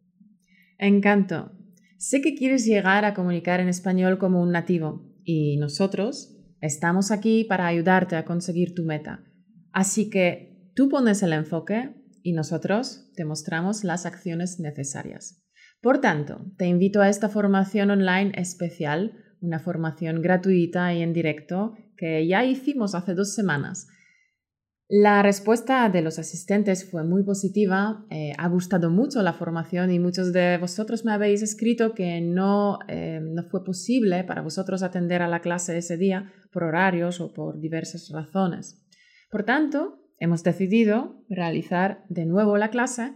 Encanto. 0.79 1.53
Sé 1.97 2.21
que 2.21 2.35
quieres 2.35 2.67
llegar 2.67 3.05
a 3.05 3.15
comunicar 3.15 3.61
en 3.61 3.69
español 3.69 4.19
como 4.19 4.43
un 4.43 4.53
nativo 4.53 5.09
y 5.25 5.57
nosotros 5.57 6.37
estamos 6.61 7.11
aquí 7.11 7.45
para 7.45 7.67
ayudarte 7.67 8.17
a 8.17 8.25
conseguir 8.25 8.75
tu 8.75 8.85
meta. 8.85 9.25
Así 9.73 10.11
que 10.11 10.71
tú 10.75 10.89
pones 10.89 11.23
el 11.23 11.33
enfoque 11.33 11.95
y 12.23 12.33
nosotros 12.33 13.11
te 13.15 13.25
mostramos 13.25 13.85
las 13.85 14.05
acciones 14.05 14.59
necesarias. 14.59 15.43
Por 15.81 16.01
tanto, 16.01 16.45
te 16.57 16.67
invito 16.67 17.01
a 17.01 17.09
esta 17.09 17.29
formación 17.29 17.91
online 17.91 18.33
especial 18.35 19.13
una 19.41 19.59
formación 19.59 20.23
gratuita 20.23 20.93
y 20.95 21.03
en 21.03 21.13
directo 21.13 21.75
que 21.97 22.27
ya 22.27 22.45
hicimos 22.45 22.95
hace 22.95 23.15
dos 23.15 23.35
semanas. 23.35 23.89
La 24.89 25.21
respuesta 25.21 25.89
de 25.89 26.01
los 26.01 26.21
asistentes 26.21 26.89
fue 26.89 27.03
muy 27.03 27.25
positiva, 27.25 28.07
eh, 28.09 28.33
ha 28.39 28.49
gustado 28.49 28.89
mucho 28.89 29.21
la 29.21 29.33
formación 29.33 29.91
y 29.91 29.99
muchos 29.99 30.33
de 30.33 30.59
vosotros 30.59 31.05
me 31.05 31.13
habéis 31.13 31.43
escrito 31.43 31.93
que 31.93 32.21
no, 32.21 32.79
eh, 32.87 33.19
no 33.21 33.43
fue 33.43 33.65
posible 33.65 34.23
para 34.23 34.43
vosotros 34.43 34.85
atender 34.85 35.23
a 35.23 35.29
la 35.29 35.41
clase 35.41 35.77
ese 35.77 35.97
día 35.97 36.33
por 36.53 36.63
horarios 36.63 37.21
o 37.21 37.33
por 37.33 37.59
diversas 37.59 38.11
razones. 38.11 38.87
Por 39.29 39.43
tanto, 39.43 39.99
hemos 40.21 40.45
decidido 40.45 41.25
realizar 41.29 42.05
de 42.09 42.25
nuevo 42.25 42.57
la 42.57 42.71
clase 42.71 43.13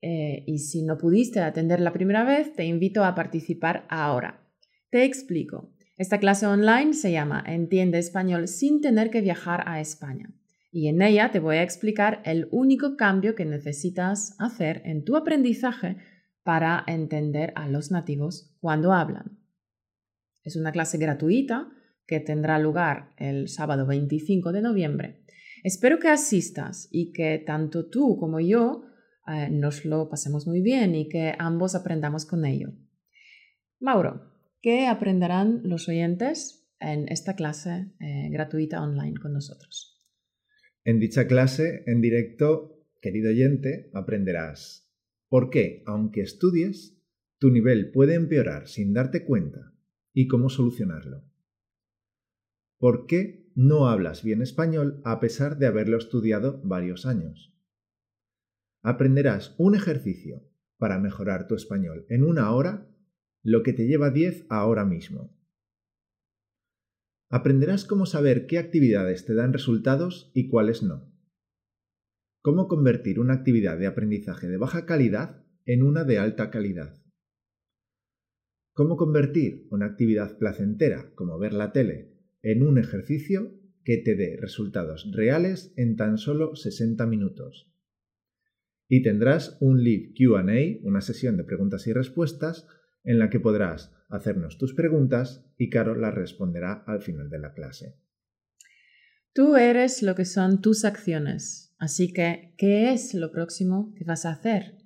eh, 0.00 0.42
y 0.48 0.58
si 0.58 0.82
no 0.82 0.98
pudiste 0.98 1.38
atender 1.38 1.78
la 1.78 1.92
primera 1.92 2.24
vez, 2.24 2.52
te 2.52 2.64
invito 2.64 3.04
a 3.04 3.14
participar 3.14 3.86
ahora. 3.88 4.41
Te 4.92 5.04
explico. 5.04 5.72
Esta 5.96 6.18
clase 6.18 6.46
online 6.46 6.92
se 6.92 7.12
llama 7.12 7.42
Entiende 7.46 7.98
español 7.98 8.46
sin 8.46 8.82
tener 8.82 9.08
que 9.08 9.22
viajar 9.22 9.64
a 9.66 9.80
España. 9.80 10.34
Y 10.70 10.88
en 10.88 11.00
ella 11.00 11.30
te 11.30 11.38
voy 11.38 11.56
a 11.56 11.62
explicar 11.62 12.20
el 12.26 12.46
único 12.50 12.98
cambio 12.98 13.34
que 13.34 13.46
necesitas 13.46 14.36
hacer 14.38 14.82
en 14.84 15.02
tu 15.02 15.16
aprendizaje 15.16 15.96
para 16.42 16.84
entender 16.86 17.54
a 17.56 17.68
los 17.68 17.90
nativos 17.90 18.54
cuando 18.60 18.92
hablan. 18.92 19.38
Es 20.42 20.56
una 20.56 20.72
clase 20.72 20.98
gratuita 20.98 21.70
que 22.06 22.20
tendrá 22.20 22.58
lugar 22.58 23.14
el 23.16 23.48
sábado 23.48 23.86
25 23.86 24.52
de 24.52 24.60
noviembre. 24.60 25.24
Espero 25.64 26.00
que 26.00 26.08
asistas 26.08 26.88
y 26.90 27.12
que 27.12 27.38
tanto 27.38 27.88
tú 27.88 28.18
como 28.18 28.40
yo 28.40 28.84
eh, 29.26 29.48
nos 29.50 29.86
lo 29.86 30.10
pasemos 30.10 30.46
muy 30.46 30.60
bien 30.60 30.94
y 30.94 31.08
que 31.08 31.34
ambos 31.38 31.74
aprendamos 31.74 32.26
con 32.26 32.44
ello. 32.44 32.74
Mauro, 33.80 34.31
¿qué 34.62 34.86
aprenderán 34.86 35.60
los 35.64 35.88
oyentes 35.88 36.66
en 36.80 37.08
esta 37.08 37.34
clase 37.34 37.92
eh, 38.00 38.28
gratuita 38.30 38.80
online 38.80 39.18
con 39.20 39.32
nosotros? 39.32 40.00
En 40.84 40.98
dicha 40.98 41.26
clase, 41.26 41.82
en 41.86 42.00
directo, 42.00 42.80
querido 43.00 43.30
oyente, 43.30 43.90
aprenderás 43.92 44.90
por 45.28 45.50
qué, 45.50 45.82
aunque 45.86 46.22
estudies, 46.22 46.98
tu 47.38 47.50
nivel 47.50 47.90
puede 47.90 48.14
empeorar 48.14 48.68
sin 48.68 48.92
darte 48.92 49.24
cuenta 49.24 49.72
y 50.12 50.28
cómo 50.28 50.48
solucionarlo. 50.48 51.24
¿Por 52.78 53.06
qué 53.06 53.50
no 53.54 53.88
hablas 53.88 54.22
bien 54.22 54.42
español 54.42 55.00
a 55.04 55.20
pesar 55.20 55.58
de 55.58 55.66
haberlo 55.66 55.96
estudiado 55.96 56.60
varios 56.64 57.06
años? 57.06 57.56
Aprenderás 58.82 59.54
un 59.58 59.74
ejercicio 59.74 60.42
para 60.76 60.98
mejorar 60.98 61.46
tu 61.46 61.54
español 61.54 62.06
en 62.08 62.24
una 62.24 62.52
hora, 62.52 62.91
lo 63.42 63.62
que 63.62 63.72
te 63.72 63.86
lleva 63.86 64.10
10 64.10 64.46
ahora 64.48 64.84
mismo. 64.84 65.36
Aprenderás 67.28 67.84
cómo 67.84 68.06
saber 68.06 68.46
qué 68.46 68.58
actividades 68.58 69.24
te 69.24 69.34
dan 69.34 69.52
resultados 69.52 70.30
y 70.34 70.48
cuáles 70.48 70.82
no. 70.82 71.10
Cómo 72.42 72.68
convertir 72.68 73.18
una 73.18 73.34
actividad 73.34 73.78
de 73.78 73.86
aprendizaje 73.86 74.48
de 74.48 74.58
baja 74.58 74.84
calidad 74.84 75.44
en 75.64 75.82
una 75.82 76.04
de 76.04 76.18
alta 76.18 76.50
calidad. 76.50 77.02
Cómo 78.74 78.96
convertir 78.96 79.66
una 79.70 79.86
actividad 79.86 80.38
placentera, 80.38 81.12
como 81.14 81.38
ver 81.38 81.52
la 81.52 81.72
tele, 81.72 82.12
en 82.42 82.62
un 82.62 82.78
ejercicio 82.78 83.58
que 83.84 83.98
te 83.98 84.14
dé 84.14 84.36
resultados 84.40 85.10
reales 85.12 85.72
en 85.76 85.96
tan 85.96 86.18
solo 86.18 86.54
60 86.54 87.06
minutos. 87.06 87.72
Y 88.88 89.02
tendrás 89.02 89.56
un 89.60 89.82
live 89.82 90.12
QA, 90.14 90.44
una 90.82 91.00
sesión 91.00 91.36
de 91.36 91.44
preguntas 91.44 91.86
y 91.86 91.92
respuestas, 91.92 92.66
en 93.04 93.18
la 93.18 93.30
que 93.30 93.40
podrás 93.40 93.92
hacernos 94.08 94.58
tus 94.58 94.74
preguntas 94.74 95.44
y 95.56 95.70
Caro 95.70 95.94
las 95.94 96.14
responderá 96.14 96.84
al 96.86 97.02
final 97.02 97.30
de 97.30 97.38
la 97.38 97.52
clase. 97.52 97.96
Tú 99.34 99.56
eres 99.56 100.02
lo 100.02 100.14
que 100.14 100.26
son 100.26 100.60
tus 100.60 100.84
acciones, 100.84 101.74
así 101.78 102.12
que, 102.12 102.54
¿qué 102.58 102.92
es 102.92 103.14
lo 103.14 103.32
próximo 103.32 103.94
que 103.96 104.04
vas 104.04 104.26
a 104.26 104.32
hacer? 104.32 104.76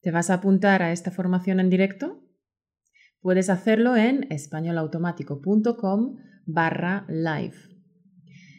¿Te 0.00 0.10
vas 0.10 0.30
a 0.30 0.34
apuntar 0.34 0.82
a 0.82 0.92
esta 0.92 1.10
formación 1.10 1.60
en 1.60 1.68
directo? 1.68 2.24
Puedes 3.20 3.50
hacerlo 3.50 3.96
en 3.96 4.26
españolautomático.com 4.32 6.16
barra 6.46 7.04
live. 7.08 7.56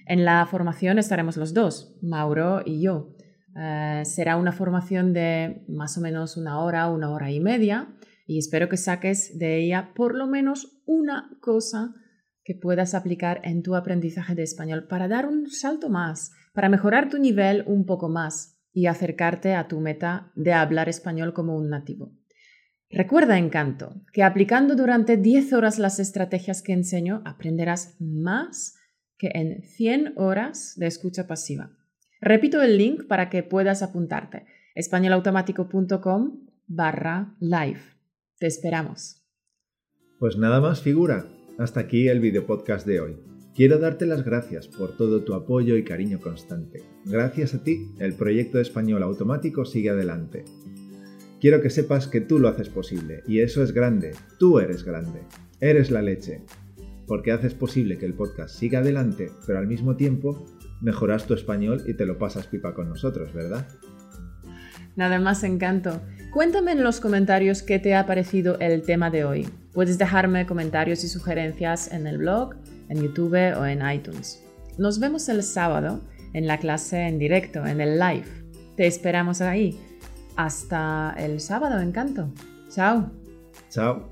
En 0.06 0.24
la 0.24 0.46
formación 0.46 1.00
estaremos 1.00 1.38
los 1.38 1.56
dos, 1.56 1.98
Mauro 2.04 2.62
y 2.64 2.84
yo. 2.84 3.16
Eh, 3.60 4.04
será 4.06 4.38
una 4.38 4.52
formación 4.52 5.14
de 5.14 5.66
más 5.68 5.98
o 5.98 6.02
menos 6.02 6.38
una 6.38 6.60
hora, 6.60 6.90
una 6.90 7.10
hora 7.10 7.32
y 7.32 7.40
media 7.40 7.96
y 8.26 8.38
espero 8.38 8.70
que 8.70 8.78
saques 8.78 9.38
de 9.38 9.58
ella 9.58 9.92
por 9.96 10.16
lo 10.16 10.28
menos 10.28 10.82
una 10.86 11.30
cosa 11.42 11.96
que 12.44 12.56
puedas 12.56 12.94
aplicar 12.94 13.42
en 13.44 13.62
tu 13.62 13.76
aprendizaje 13.76 14.36
de 14.36 14.44
español 14.44 14.88
para 14.88 15.08
dar 15.08 15.28
un 15.28 15.50
salto 15.50 15.90
más, 15.90 16.32
para 16.54 16.70
mejorar 16.70 17.10
tu 17.10 17.18
nivel 17.18 17.64
un 17.68 17.86
poco 17.86 18.10
más 18.10 18.58
y 18.74 18.88
acercarte 18.88 19.54
a 19.54 19.68
tu 19.68 19.80
meta 19.80 20.32
de 20.36 20.54
hablar 20.54 20.90
español 20.90 21.34
como 21.34 21.56
un 21.56 21.70
nativo. 21.70 22.14
Recuerda, 22.90 23.38
encanto, 23.38 24.02
que 24.12 24.24
aplicando 24.24 24.76
durante 24.76 25.16
10 25.16 25.54
horas 25.54 25.80
las 25.80 26.00
estrategias 26.00 26.62
que 26.62 26.74
enseño, 26.74 27.22
aprenderás 27.26 27.96
más 28.02 28.76
que 29.18 29.32
en 29.34 29.64
100 29.64 30.14
horas 30.18 30.74
de 30.76 30.88
escucha 30.88 31.26
pasiva. 31.26 31.72
Repito 32.20 32.62
el 32.62 32.78
link 32.78 33.08
para 33.08 33.30
que 33.30 33.44
puedas 33.44 33.82
apuntarte. 33.82 34.46
españolautomático.com 34.76 36.48
barra 36.68 37.36
live. 37.40 38.01
Te 38.42 38.48
esperamos. 38.48 39.24
Pues 40.18 40.36
nada 40.36 40.60
más 40.60 40.82
figura. 40.82 41.28
Hasta 41.60 41.82
aquí 41.82 42.08
el 42.08 42.20
video 42.20 42.48
podcast 42.48 42.88
de 42.88 43.00
hoy. 43.00 43.18
Quiero 43.54 43.78
darte 43.78 44.08
las 44.08 44.26
gracias 44.26 44.68
por 44.68 44.98
todo 44.98 45.24
tu 45.24 45.36
apoyo 45.36 45.78
y 45.78 45.84
cariño 45.84 46.20
constante. 46.20 46.82
Gracias 47.06 47.54
a 47.54 47.64
ti, 47.64 47.92
el 48.00 48.16
proyecto 48.16 48.60
español 48.60 49.04
automático 49.04 49.64
sigue 49.64 49.92
adelante. 49.92 50.44
Quiero 51.40 51.62
que 51.62 51.70
sepas 51.70 52.08
que 52.08 52.20
tú 52.20 52.40
lo 52.40 52.48
haces 52.48 52.70
posible, 52.70 53.22
y 53.28 53.42
eso 53.42 53.62
es 53.62 53.74
grande. 53.74 54.14
Tú 54.40 54.58
eres 54.58 54.84
grande. 54.84 55.22
Eres 55.60 55.92
la 55.92 56.02
leche. 56.02 56.42
Porque 57.06 57.32
haces 57.32 57.54
posible 57.54 58.00
que 58.00 58.08
el 58.08 58.16
podcast 58.16 58.56
siga 58.56 58.80
adelante, 58.80 59.30
pero 59.46 59.60
al 59.60 59.68
mismo 59.68 59.98
tiempo 59.98 60.48
mejoras 60.82 61.28
tu 61.28 61.36
español 61.36 61.84
y 61.86 61.94
te 61.94 62.08
lo 62.08 62.18
pasas 62.18 62.48
pipa 62.48 62.74
con 62.74 62.90
nosotros, 62.90 63.32
¿verdad? 63.36 63.68
Nada 64.96 65.20
más 65.20 65.44
encanto. 65.44 66.02
Cuéntame 66.32 66.72
en 66.72 66.84
los 66.84 67.00
comentarios 67.00 67.62
qué 67.64 67.80
te 67.80 67.96
ha 67.96 68.06
parecido 68.06 68.60
el 68.60 68.84
tema 68.84 69.10
de 69.10 69.26
hoy. 69.26 69.50
Puedes 69.74 69.98
dejarme 69.98 70.46
comentarios 70.46 71.04
y 71.04 71.08
sugerencias 71.08 71.92
en 71.92 72.08
el 72.08 72.18
blog, 72.18 72.56
en 72.90 73.02
YouTube 73.02 73.58
o 73.58 73.66
en 73.66 73.90
iTunes. 73.90 74.44
Nos 74.78 75.00
vemos 75.00 75.28
el 75.30 75.44
sábado 75.44 76.02
en 76.34 76.48
la 76.48 76.58
clase 76.58 77.08
en 77.08 77.20
directo, 77.20 77.66
en 77.66 77.82
el 77.82 78.00
live. 78.00 78.26
Te 78.76 78.88
esperamos 78.88 79.42
ahí. 79.42 79.80
Hasta 80.36 81.14
el 81.18 81.40
sábado, 81.40 81.80
encanto. 81.80 82.32
Chao. 82.70 83.12
Chao. 83.70 84.12